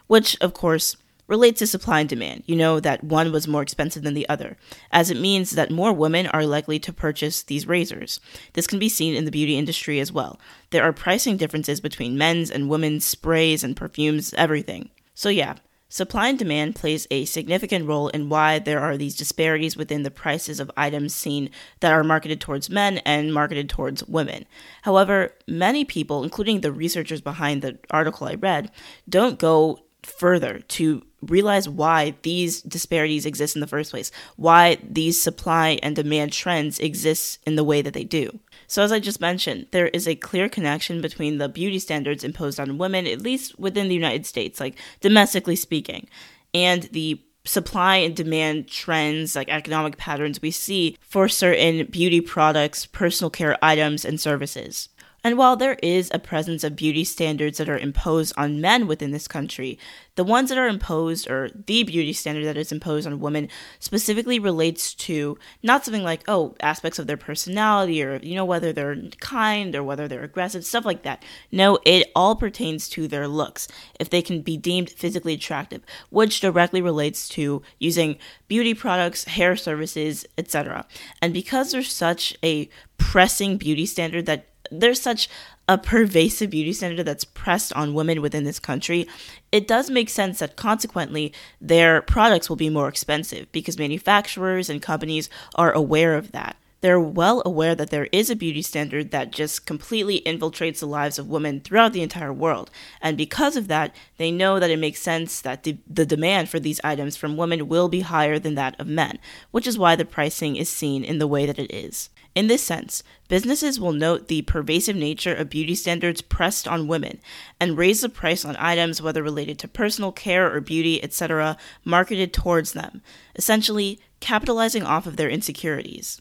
which, 0.08 0.36
of 0.42 0.52
course, 0.52 0.96
relates 1.26 1.60
to 1.60 1.66
supply 1.66 2.00
and 2.00 2.08
demand. 2.10 2.42
You 2.44 2.56
know 2.56 2.80
that 2.80 3.02
one 3.02 3.32
was 3.32 3.48
more 3.48 3.62
expensive 3.62 4.02
than 4.02 4.12
the 4.12 4.28
other, 4.28 4.58
as 4.90 5.10
it 5.10 5.18
means 5.18 5.52
that 5.52 5.70
more 5.70 5.92
women 5.92 6.26
are 6.26 6.44
likely 6.44 6.78
to 6.80 6.92
purchase 6.92 7.42
these 7.42 7.66
razors. 7.66 8.20
This 8.52 8.66
can 8.66 8.78
be 8.78 8.90
seen 8.90 9.14
in 9.14 9.24
the 9.24 9.30
beauty 9.30 9.56
industry 9.56 10.00
as 10.00 10.12
well. 10.12 10.38
There 10.68 10.82
are 10.82 10.92
pricing 10.92 11.38
differences 11.38 11.80
between 11.80 12.18
men's 12.18 12.50
and 12.50 12.68
women's 12.68 13.06
sprays 13.06 13.64
and 13.64 13.74
perfumes, 13.74 14.34
everything. 14.34 14.90
So, 15.14 15.30
yeah, 15.30 15.54
Supply 15.92 16.28
and 16.28 16.38
demand 16.38 16.74
plays 16.74 17.06
a 17.10 17.26
significant 17.26 17.86
role 17.86 18.08
in 18.08 18.30
why 18.30 18.58
there 18.58 18.80
are 18.80 18.96
these 18.96 19.14
disparities 19.14 19.76
within 19.76 20.04
the 20.04 20.10
prices 20.10 20.58
of 20.58 20.70
items 20.74 21.14
seen 21.14 21.50
that 21.80 21.92
are 21.92 22.02
marketed 22.02 22.40
towards 22.40 22.70
men 22.70 22.96
and 23.04 23.34
marketed 23.34 23.68
towards 23.68 24.02
women. 24.04 24.46
However, 24.80 25.34
many 25.46 25.84
people, 25.84 26.24
including 26.24 26.62
the 26.62 26.72
researchers 26.72 27.20
behind 27.20 27.60
the 27.60 27.78
article 27.90 28.26
I 28.26 28.36
read, 28.36 28.70
don't 29.06 29.38
go 29.38 29.80
further 30.02 30.60
to 30.60 31.02
realize 31.20 31.68
why 31.68 32.14
these 32.22 32.62
disparities 32.62 33.26
exist 33.26 33.54
in 33.54 33.60
the 33.60 33.66
first 33.66 33.90
place, 33.90 34.10
why 34.36 34.78
these 34.82 35.20
supply 35.20 35.78
and 35.82 35.94
demand 35.94 36.32
trends 36.32 36.78
exist 36.78 37.38
in 37.46 37.56
the 37.56 37.64
way 37.64 37.82
that 37.82 37.92
they 37.92 38.04
do. 38.04 38.40
So, 38.72 38.82
as 38.82 38.90
I 38.90 39.00
just 39.00 39.20
mentioned, 39.20 39.66
there 39.70 39.88
is 39.88 40.08
a 40.08 40.14
clear 40.14 40.48
connection 40.48 41.02
between 41.02 41.36
the 41.36 41.46
beauty 41.46 41.78
standards 41.78 42.24
imposed 42.24 42.58
on 42.58 42.78
women, 42.78 43.06
at 43.06 43.20
least 43.20 43.58
within 43.58 43.88
the 43.88 43.94
United 43.94 44.24
States, 44.24 44.58
like 44.60 44.78
domestically 45.02 45.56
speaking, 45.56 46.08
and 46.54 46.84
the 46.84 47.20
supply 47.44 47.96
and 47.96 48.16
demand 48.16 48.68
trends, 48.68 49.36
like 49.36 49.50
economic 49.50 49.98
patterns 49.98 50.40
we 50.40 50.50
see 50.50 50.96
for 51.02 51.28
certain 51.28 51.84
beauty 51.90 52.22
products, 52.22 52.86
personal 52.86 53.28
care 53.28 53.62
items, 53.62 54.06
and 54.06 54.18
services. 54.18 54.88
And 55.24 55.38
while 55.38 55.56
there 55.56 55.78
is 55.82 56.10
a 56.12 56.18
presence 56.18 56.64
of 56.64 56.74
beauty 56.74 57.04
standards 57.04 57.58
that 57.58 57.68
are 57.68 57.78
imposed 57.78 58.34
on 58.36 58.60
men 58.60 58.86
within 58.86 59.12
this 59.12 59.28
country, 59.28 59.78
the 60.16 60.24
ones 60.24 60.48
that 60.48 60.58
are 60.58 60.66
imposed, 60.66 61.30
or 61.30 61.48
the 61.54 61.84
beauty 61.84 62.12
standard 62.12 62.44
that 62.44 62.56
is 62.56 62.72
imposed 62.72 63.06
on 63.06 63.20
women, 63.20 63.48
specifically 63.78 64.38
relates 64.38 64.94
to 64.94 65.38
not 65.62 65.84
something 65.84 66.02
like, 66.02 66.22
oh, 66.26 66.56
aspects 66.60 66.98
of 66.98 67.06
their 67.06 67.16
personality, 67.16 68.02
or, 68.02 68.16
you 68.16 68.34
know, 68.34 68.44
whether 68.44 68.72
they're 68.72 68.96
kind 69.20 69.76
or 69.76 69.84
whether 69.84 70.08
they're 70.08 70.24
aggressive, 70.24 70.64
stuff 70.64 70.84
like 70.84 71.02
that. 71.02 71.24
No, 71.52 71.78
it 71.86 72.10
all 72.16 72.34
pertains 72.34 72.88
to 72.90 73.06
their 73.06 73.28
looks, 73.28 73.68
if 74.00 74.10
they 74.10 74.22
can 74.22 74.42
be 74.42 74.56
deemed 74.56 74.90
physically 74.90 75.34
attractive, 75.34 75.82
which 76.10 76.40
directly 76.40 76.82
relates 76.82 77.28
to 77.30 77.62
using 77.78 78.18
beauty 78.48 78.74
products, 78.74 79.24
hair 79.24 79.54
services, 79.54 80.26
etc. 80.36 80.84
And 81.22 81.32
because 81.32 81.70
there's 81.70 81.92
such 81.92 82.36
a 82.42 82.68
pressing 82.98 83.56
beauty 83.56 83.86
standard 83.86 84.26
that 84.26 84.46
there's 84.80 85.00
such 85.00 85.28
a 85.68 85.78
pervasive 85.78 86.50
beauty 86.50 86.72
standard 86.72 87.06
that's 87.06 87.24
pressed 87.24 87.72
on 87.74 87.94
women 87.94 88.20
within 88.20 88.44
this 88.44 88.58
country, 88.58 89.06
it 89.52 89.68
does 89.68 89.90
make 89.90 90.08
sense 90.08 90.40
that 90.40 90.56
consequently 90.56 91.32
their 91.60 92.02
products 92.02 92.48
will 92.48 92.56
be 92.56 92.70
more 92.70 92.88
expensive 92.88 93.50
because 93.52 93.78
manufacturers 93.78 94.68
and 94.68 94.82
companies 94.82 95.28
are 95.54 95.72
aware 95.72 96.14
of 96.14 96.32
that. 96.32 96.56
They're 96.82 97.00
well 97.00 97.42
aware 97.46 97.76
that 97.76 97.90
there 97.90 98.08
is 98.10 98.28
a 98.28 98.34
beauty 98.34 98.60
standard 98.60 99.12
that 99.12 99.30
just 99.30 99.66
completely 99.66 100.20
infiltrates 100.26 100.80
the 100.80 100.86
lives 100.86 101.16
of 101.16 101.28
women 101.28 101.60
throughout 101.60 101.92
the 101.92 102.02
entire 102.02 102.32
world. 102.32 102.72
And 103.00 103.16
because 103.16 103.56
of 103.56 103.68
that, 103.68 103.94
they 104.16 104.32
know 104.32 104.58
that 104.58 104.70
it 104.70 104.80
makes 104.80 105.00
sense 105.00 105.40
that 105.42 105.62
the, 105.62 105.78
the 105.88 106.04
demand 106.04 106.48
for 106.48 106.58
these 106.58 106.80
items 106.82 107.16
from 107.16 107.36
women 107.36 107.68
will 107.68 107.88
be 107.88 108.00
higher 108.00 108.36
than 108.40 108.56
that 108.56 108.78
of 108.80 108.88
men, 108.88 109.20
which 109.52 109.68
is 109.68 109.78
why 109.78 109.94
the 109.94 110.04
pricing 110.04 110.56
is 110.56 110.68
seen 110.68 111.04
in 111.04 111.18
the 111.18 111.28
way 111.28 111.46
that 111.46 111.60
it 111.60 111.72
is. 111.72 112.10
In 112.34 112.48
this 112.48 112.64
sense, 112.64 113.04
businesses 113.28 113.78
will 113.78 113.92
note 113.92 114.26
the 114.26 114.42
pervasive 114.42 114.96
nature 114.96 115.34
of 115.34 115.50
beauty 115.50 115.76
standards 115.76 116.20
pressed 116.20 116.66
on 116.66 116.88
women 116.88 117.20
and 117.60 117.78
raise 117.78 118.00
the 118.00 118.08
price 118.08 118.44
on 118.44 118.56
items, 118.56 119.00
whether 119.00 119.22
related 119.22 119.56
to 119.60 119.68
personal 119.68 120.10
care 120.10 120.52
or 120.52 120.60
beauty, 120.60 121.00
etc., 121.00 121.56
marketed 121.84 122.32
towards 122.32 122.72
them, 122.72 123.02
essentially 123.36 124.00
capitalizing 124.18 124.82
off 124.82 125.06
of 125.06 125.16
their 125.16 125.30
insecurities. 125.30 126.20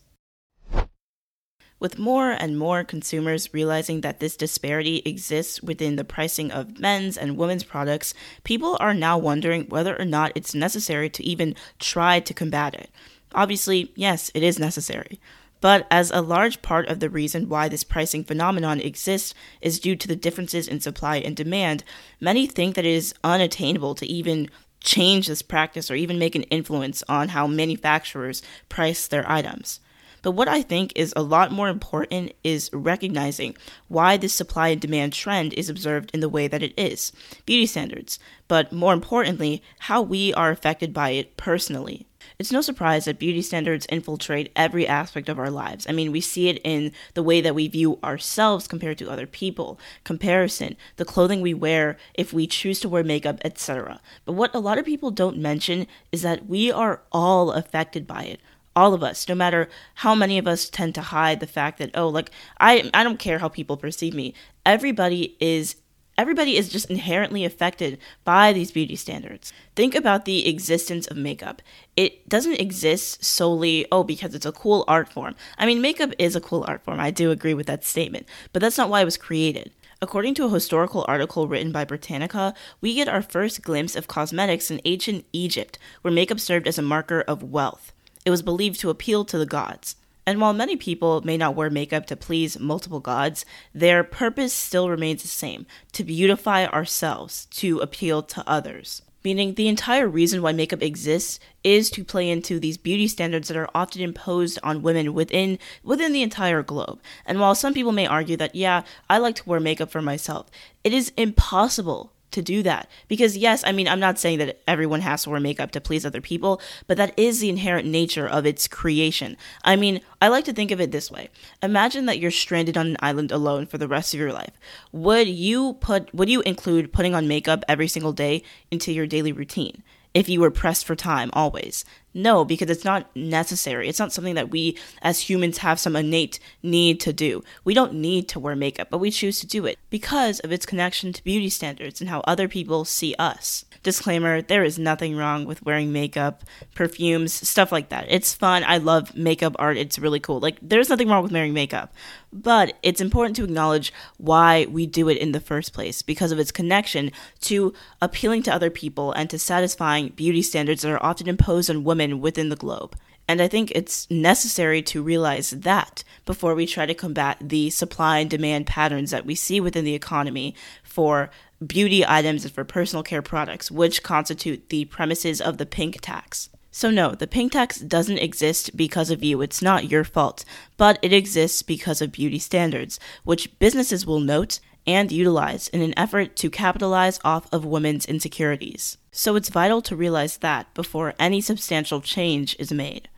With 1.82 1.98
more 1.98 2.30
and 2.30 2.60
more 2.60 2.84
consumers 2.84 3.56
realizing 3.56 4.02
that 4.02 4.20
this 4.20 4.38
disparity 4.38 5.02
exists 5.04 5.64
within 5.64 5.96
the 5.96 6.04
pricing 6.04 6.52
of 6.52 6.80
men's 6.80 7.18
and 7.18 7.36
women's 7.36 7.64
products, 7.64 8.14
people 8.44 8.78
are 8.80 8.94
now 8.94 9.18
wondering 9.18 9.66
whether 9.66 10.00
or 10.00 10.06
not 10.06 10.32
it's 10.36 10.54
necessary 10.54 11.10
to 11.10 11.26
even 11.26 11.56
try 11.80 12.20
to 12.20 12.36
combat 12.36 12.76
it. 12.76 12.92
Obviously, 13.34 13.92
yes, 13.96 14.30
it 14.36 14.44
is 14.44 14.60
necessary. 14.60 15.20
But 15.60 15.88
as 15.90 16.12
a 16.12 16.22
large 16.22 16.62
part 16.62 16.88
of 16.88 17.00
the 17.00 17.10
reason 17.10 17.50
why 17.50 17.68
this 17.68 17.84
pricing 17.84 18.24
phenomenon 18.24 18.80
exists 18.80 19.34
is 19.60 19.80
due 19.80 19.96
to 19.96 20.08
the 20.08 20.16
differences 20.16 20.68
in 20.68 20.82
supply 20.82 21.18
and 21.18 21.36
demand, 21.36 21.84
many 22.20 22.46
think 22.46 22.76
that 22.76 22.86
it 22.86 22.94
is 22.94 23.16
unattainable 23.24 23.96
to 23.96 24.06
even 24.06 24.52
change 24.82 25.26
this 25.26 25.42
practice 25.42 25.90
or 25.90 25.96
even 25.96 26.20
make 26.20 26.36
an 26.36 26.44
influence 26.44 27.04
on 27.10 27.30
how 27.30 27.48
manufacturers 27.48 28.44
price 28.70 29.08
their 29.08 29.28
items. 29.28 29.80
But 30.22 30.32
what 30.32 30.48
I 30.48 30.62
think 30.62 30.94
is 30.96 31.14
a 31.16 31.24
lot 31.24 31.52
more 31.52 31.70
important 31.70 32.34
is 32.44 32.70
recognizing 32.74 33.56
why 33.88 34.18
this 34.18 34.34
supply 34.34 34.70
and 34.70 34.80
demand 34.80 35.14
trend 35.14 35.54
is 35.54 35.70
observed 35.70 36.12
in 36.14 36.20
the 36.20 36.30
way 36.30 36.48
that 36.48 36.64
it 36.64 36.74
is 36.78 37.12
beauty 37.46 37.66
standards, 37.66 38.20
but 38.48 38.72
more 38.72 38.94
importantly, 38.94 39.64
how 39.80 40.02
we 40.02 40.34
are 40.34 40.52
affected 40.52 40.94
by 40.94 41.12
it 41.12 41.38
personally. 41.38 42.06
It's 42.38 42.52
no 42.52 42.62
surprise 42.62 43.06
that 43.06 43.20
beauty 43.20 43.42
standards 43.42 43.86
infiltrate 43.88 44.52
every 44.56 44.88
aspect 44.88 45.30
of 45.30 45.40
our 45.40 45.50
lives. 45.50 45.86
I 45.88 45.92
mean, 45.92 46.12
we 46.12 46.22
see 46.22 46.50
it 46.50 46.60
in 46.64 46.92
the 47.14 47.24
way 47.24 47.42
that 47.42 47.56
we 47.56 47.68
view 47.68 48.00
ourselves 48.04 48.68
compared 48.68 48.98
to 49.00 49.10
other 49.10 49.28
people, 49.28 49.80
comparison, 50.04 50.76
the 50.98 51.06
clothing 51.06 51.42
we 51.42 51.54
wear, 51.54 51.98
if 52.14 52.34
we 52.34 52.48
choose 52.48 52.80
to 52.82 52.90
wear 52.90 53.04
makeup, 53.04 53.40
etc. 53.44 54.02
But 54.26 54.34
what 54.34 54.56
a 54.56 54.60
lot 54.60 54.78
of 54.78 54.86
people 54.86 55.12
don't 55.12 55.38
mention 55.38 55.88
is 56.12 56.22
that 56.22 56.48
we 56.48 56.72
are 56.72 57.02
all 57.12 57.52
affected 57.52 58.08
by 58.08 58.24
it 58.24 58.40
all 58.76 58.94
of 58.94 59.04
us 59.04 59.28
no 59.28 59.36
matter 59.36 59.70
how 59.96 60.16
many 60.16 60.38
of 60.38 60.48
us 60.48 60.70
tend 60.70 60.96
to 60.96 61.02
hide 61.02 61.40
the 61.40 61.48
fact 61.48 61.78
that 61.78 61.92
oh 61.94 62.08
like 62.08 62.32
i 62.60 62.90
i 62.94 63.04
don't 63.04 63.20
care 63.20 63.40
how 63.40 63.50
people 63.50 63.78
perceive 63.78 64.14
me 64.14 64.34
everybody 64.66 65.36
is 65.40 65.76
everybody 66.18 66.56
is 66.56 66.70
just 66.70 66.90
inherently 66.90 67.46
affected 67.46 67.98
by 68.24 68.54
these 68.54 68.72
beauty 68.72 68.96
standards. 68.96 69.52
Think 69.76 69.96
about 69.96 70.26
the 70.26 70.48
existence 70.48 71.08
of 71.08 71.18
makeup. 71.18 71.64
It 71.98 72.30
doesn't 72.30 72.62
exist 72.62 73.26
solely, 73.26 73.88
oh, 73.92 74.04
because 74.04 74.36
it's 74.36 74.46
a 74.46 74.52
cool 74.52 74.86
art 74.88 75.12
form. 75.12 75.36
I 75.58 75.66
mean, 75.66 75.82
makeup 75.82 76.12
is 76.20 76.36
a 76.36 76.42
cool 76.42 76.64
art 76.68 76.84
form. 76.84 77.00
I 77.00 77.10
do 77.10 77.32
agree 77.32 77.56
with 77.56 77.66
that 77.66 77.84
statement, 77.84 78.28
but 78.54 78.62
that's 78.62 78.78
not 78.78 78.90
why 78.90 79.02
it 79.02 79.06
was 79.06 79.18
created. 79.18 79.72
According 80.00 80.34
to 80.36 80.46
a 80.46 80.50
historical 80.50 81.06
article 81.08 81.48
written 81.48 81.72
by 81.72 81.86
Britannica, 81.86 82.54
we 82.82 82.94
get 82.94 83.08
our 83.08 83.22
first 83.22 83.62
glimpse 83.64 83.96
of 83.96 84.08
cosmetics 84.08 84.70
in 84.70 84.82
ancient 84.86 85.26
Egypt, 85.32 85.80
where 86.02 86.14
makeup 86.14 86.40
served 86.40 86.68
as 86.68 86.78
a 86.78 86.84
marker 86.84 87.22
of 87.22 87.44
wealth. 87.44 87.94
It 88.26 88.30
was 88.30 88.42
believed 88.42 88.80
to 88.82 88.90
appeal 88.90 89.26
to 89.26 89.38
the 89.38 89.46
gods. 89.46 89.96
And 90.26 90.40
while 90.40 90.54
many 90.54 90.76
people 90.76 91.22
may 91.22 91.38
not 91.38 91.56
wear 91.56 91.70
makeup 91.70 92.06
to 92.08 92.16
please 92.16 92.60
multiple 92.60 93.00
gods, 93.00 93.46
their 93.74 94.04
purpose 94.04 94.54
still 94.54 94.90
remains 94.90 95.24
the 95.24 95.28
same 95.28 95.66
to 95.94 96.04
beautify 96.04 96.66
ourselves, 96.66 97.48
to 97.48 97.80
appeal 97.80 98.22
to 98.24 98.48
others. 98.48 99.02
Meaning, 99.24 99.54
the 99.54 99.68
entire 99.68 100.08
reason 100.08 100.42
why 100.42 100.52
makeup 100.52 100.82
exists 100.82 101.40
is 101.64 101.92
to 101.92 102.04
play 102.04 102.30
into 102.30 102.60
these 102.60 102.78
beauty 102.78 103.08
standards 103.08 103.48
that 103.48 103.58
are 103.58 103.70
often 103.76 104.02
imposed 104.02 104.58
on 104.64 104.82
women 104.82 105.14
within 105.14 105.60
within 105.84 106.12
the 106.12 106.24
entire 106.24 106.64
globe. 106.64 107.00
And 107.26 107.40
while 107.40 107.54
some 107.54 107.74
people 107.74 107.92
may 107.92 108.08
argue 108.08 108.36
that, 108.38 108.56
yeah, 108.56 108.82
I 109.10 109.20
like 109.20 109.36
to 109.36 109.50
wear 109.50 109.60
makeup 109.60 109.92
for 109.92 110.02
myself, 110.02 110.50
it 110.84 110.92
is 110.92 111.12
impossible 111.18 112.14
to 112.32 112.42
do 112.42 112.64
that. 112.64 112.90
Because, 113.08 113.38
yes, 113.38 113.64
I 113.66 113.72
mean, 113.72 113.88
I'm 113.88 114.00
not 114.00 114.20
saying 114.20 114.40
that 114.40 114.62
everyone 114.68 115.02
has 115.02 115.24
to 115.24 115.30
wear 115.30 115.40
makeup 115.40 115.72
to 115.72 115.82
please 115.82 116.06
other 116.06 116.22
people, 116.22 116.62
but 116.88 116.98
that 116.98 117.18
is 117.18 117.40
the 117.40 117.50
inherent 117.50 117.88
nature 117.88 118.28
of 118.28 118.46
its 118.46 118.68
creation. 118.68 119.38
I 119.64 119.76
mean, 119.76 120.02
I 120.22 120.28
like 120.28 120.46
to 120.46 120.54
think 120.54 120.72
of 120.72 120.82
it 120.82 120.92
this 120.92 121.12
way 121.12 121.30
Imagine 121.62 122.06
that 122.06 122.20
you're 122.20 122.32
stranded 122.32 122.78
on 122.78 122.88
an 122.88 122.98
island 123.00 123.32
alone 123.32 123.66
for 123.66 123.78
the 123.78 123.88
rest 123.88 124.14
of 124.14 124.20
your 124.20 124.34
life. 124.34 124.60
Would 124.92 125.28
you 125.28 125.74
put, 125.74 126.14
would 126.14 126.30
you 126.30 126.42
include 126.42 126.94
putting 126.94 127.16
on 127.16 127.28
makeup 127.28 127.64
every 127.68 127.88
single 127.88 128.14
day 128.14 128.44
into 128.70 128.92
your 128.92 129.08
daily 129.08 129.32
routine? 129.32 129.84
if 130.14 130.28
you 130.28 130.42
were 130.42 130.52
pressed 130.52 130.86
for 130.86 130.96
time 130.96 131.30
always. 131.34 131.86
No, 132.14 132.44
because 132.44 132.70
it's 132.70 132.84
not 132.84 133.14
necessary. 133.16 133.88
It's 133.88 134.00
not 134.00 134.12
something 134.12 134.36
that 134.36 134.52
we 134.52 134.78
as 135.02 135.30
humans 135.30 135.60
have 135.60 135.80
some 135.80 135.96
innate 135.96 136.40
need 136.62 137.00
to 137.02 137.14
do. 137.14 137.44
We 137.64 137.74
don't 137.74 137.94
need 137.94 138.28
to 138.30 138.40
wear 138.40 138.56
makeup, 138.56 138.90
but 138.90 138.98
we 138.98 139.12
choose 139.12 139.40
to 139.40 139.48
do 139.48 139.66
it 139.66 139.80
because 139.90 140.40
of 140.42 140.52
its 140.52 140.66
connection 140.66 141.14
to 141.14 141.24
beauty 141.24 141.50
standards 141.50 142.02
and 142.02 142.10
how 142.10 142.20
other 142.22 142.48
people 142.48 142.84
see 142.84 143.16
us. 143.18 143.66
Disclaimer 143.84 144.42
there 144.42 144.64
is 144.64 144.78
nothing 144.78 145.16
wrong 145.16 145.46
with 145.46 145.64
wearing 145.64 145.92
makeup, 145.92 146.44
perfumes, 146.76 147.34
stuff 147.34 147.72
like 147.72 147.90
that. 147.90 148.06
It's 148.10 148.34
fun. 148.34 148.64
I 148.66 148.78
love 148.78 149.16
makeup 149.16 149.56
art. 149.58 149.78
It's 149.78 149.98
really 149.98 150.20
cool. 150.20 150.40
Like, 150.40 150.58
there's 150.62 150.90
nothing 150.90 151.08
wrong 151.08 151.24
with 151.24 151.32
wearing 151.32 151.54
makeup. 151.54 151.94
But 152.34 152.78
it's 152.82 153.02
important 153.02 153.36
to 153.38 153.44
acknowledge 153.44 153.92
why 154.18 154.66
we 154.70 154.86
do 154.86 155.10
it 155.10 155.18
in 155.18 155.34
the 155.34 155.40
first 155.40 155.74
place 155.74 156.02
because 156.02 156.32
of 156.32 156.40
its 156.40 156.52
connection 156.52 157.12
to 157.42 157.74
appealing 158.02 158.44
to 158.44 158.54
other 158.54 158.70
people 158.70 159.12
and 159.12 159.30
to 159.30 159.40
satisfying 159.40 160.10
beauty 160.10 160.42
standards 160.42 160.82
that 160.84 160.92
are 160.92 161.04
often 161.04 161.28
imposed 161.28 161.70
on 161.70 161.84
women 161.84 162.01
within 162.10 162.50
the 162.50 162.56
globe. 162.56 162.96
And 163.28 163.42
I 163.42 163.48
think 163.48 163.72
it's 163.72 164.10
necessary 164.10 164.82
to 164.84 165.02
realize 165.02 165.52
that 165.52 166.04
before 166.26 166.54
we 166.54 166.66
try 166.66 166.86
to 166.86 166.94
combat 166.94 167.38
the 167.40 167.70
supply 167.70 168.20
and 168.20 168.30
demand 168.30 168.66
patterns 168.66 169.12
that 169.12 169.26
we 169.26 169.36
see 169.36 169.62
within 169.62 169.86
the 169.86 169.96
economy 169.96 170.56
for 170.84 171.30
beauty 171.66 172.06
items 172.06 172.44
and 172.44 172.54
for 172.54 172.66
personal 172.66 173.04
care 173.04 173.22
products, 173.22 173.72
which 173.72 174.04
constitute 174.04 174.70
the 174.70 174.86
premises 174.86 175.40
of 175.40 175.58
the 175.58 175.66
pink 175.66 176.02
tax. 176.02 176.50
So, 176.72 176.90
no, 176.90 177.16
the 177.16 177.28
pink 177.28 177.52
tax 177.52 177.80
doesn't 177.80 178.18
exist 178.18 178.76
because 178.76 179.12
of 179.12 179.24
you. 179.24 179.42
It's 179.42 179.62
not 179.62 179.92
your 179.92 180.04
fault. 180.06 180.46
But 180.78 181.00
it 181.02 181.12
exists 181.12 181.62
because 181.62 182.02
of 182.02 182.14
beauty 182.14 182.40
standards, 182.40 183.00
which 183.24 183.58
businesses 183.60 184.06
will 184.06 184.22
note 184.22 184.60
and 184.86 185.12
utilize 185.12 185.68
in 185.70 185.82
an 185.82 185.98
effort 185.98 186.36
to 186.38 186.50
capitalize 186.50 187.20
off 187.24 187.48
of 187.52 187.66
women's 187.66 188.06
insecurities. 188.06 188.98
So, 189.12 189.36
it's 189.36 189.50
vital 189.50 189.82
to 189.84 189.96
realize 189.96 190.38
that 190.38 190.74
before 190.74 191.14
any 191.20 191.42
substantial 191.42 192.02
change 192.02 192.56
is 192.60 192.72
made. 192.72 193.10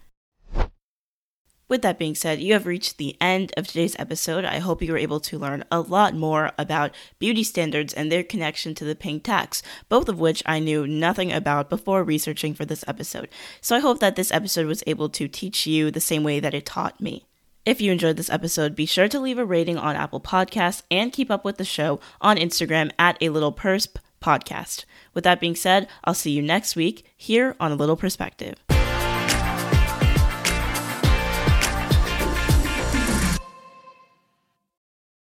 With 1.74 1.82
that 1.82 1.98
being 1.98 2.14
said, 2.14 2.40
you 2.40 2.54
have 2.54 2.68
reached 2.68 2.98
the 2.98 3.16
end 3.20 3.52
of 3.58 3.66
today's 3.66 3.96
episode. 3.98 4.46
I 4.46 4.60
hope 4.60 4.84
you 4.84 4.92
were 4.92 4.98
able 4.98 5.20
to 5.22 5.40
learn 5.40 5.64
a 5.72 5.80
lot 5.80 6.14
more 6.14 6.52
about 6.58 6.94
beauty 7.18 7.44
standards 7.44 7.94
and 7.94 8.12
their 8.12 8.24
connection 8.24 8.76
to 8.76 8.86
the 8.86 8.96
pink 8.96 9.24
tax, 9.24 9.64
both 9.90 10.08
of 10.08 10.20
which 10.20 10.44
I 10.46 10.60
knew 10.60 10.86
nothing 10.86 11.32
about 11.32 11.72
before 11.72 12.04
researching 12.04 12.54
for 12.54 12.64
this 12.64 12.84
episode. 12.86 13.28
So 13.60 13.76
I 13.76 13.80
hope 13.80 14.02
that 14.02 14.16
this 14.16 14.32
episode 14.32 14.68
was 14.68 14.84
able 14.86 15.10
to 15.10 15.28
teach 15.28 15.66
you 15.66 15.90
the 15.90 16.00
same 16.00 16.24
way 16.24 16.40
that 16.40 16.54
it 16.54 16.68
taught 16.68 17.02
me. 17.02 17.26
If 17.66 17.80
you 17.80 17.94
enjoyed 17.94 18.18
this 18.18 18.30
episode, 18.30 18.76
be 18.76 18.86
sure 18.86 19.08
to 19.08 19.20
leave 19.22 19.38
a 19.38 19.46
rating 19.46 19.78
on 19.78 19.96
Apple 19.96 20.20
Podcasts 20.20 20.84
and 20.92 21.14
keep 21.14 21.32
up 21.32 21.46
with 21.46 21.58
the 21.58 21.64
show 21.64 22.02
on 22.20 22.36
Instagram 22.36 22.92
at 23.00 23.18
a 23.22 23.30
little 23.30 23.54
persp 23.54 23.96
podcast. 24.22 24.84
With 25.14 25.24
that 25.24 25.40
being 25.40 25.56
said, 25.56 25.88
I'll 26.04 26.14
see 26.14 26.32
you 26.32 26.42
next 26.42 26.76
week 26.76 27.06
here 27.16 27.56
on 27.62 27.72
A 27.72 27.76
Little 27.76 27.96
Perspective. 27.96 28.56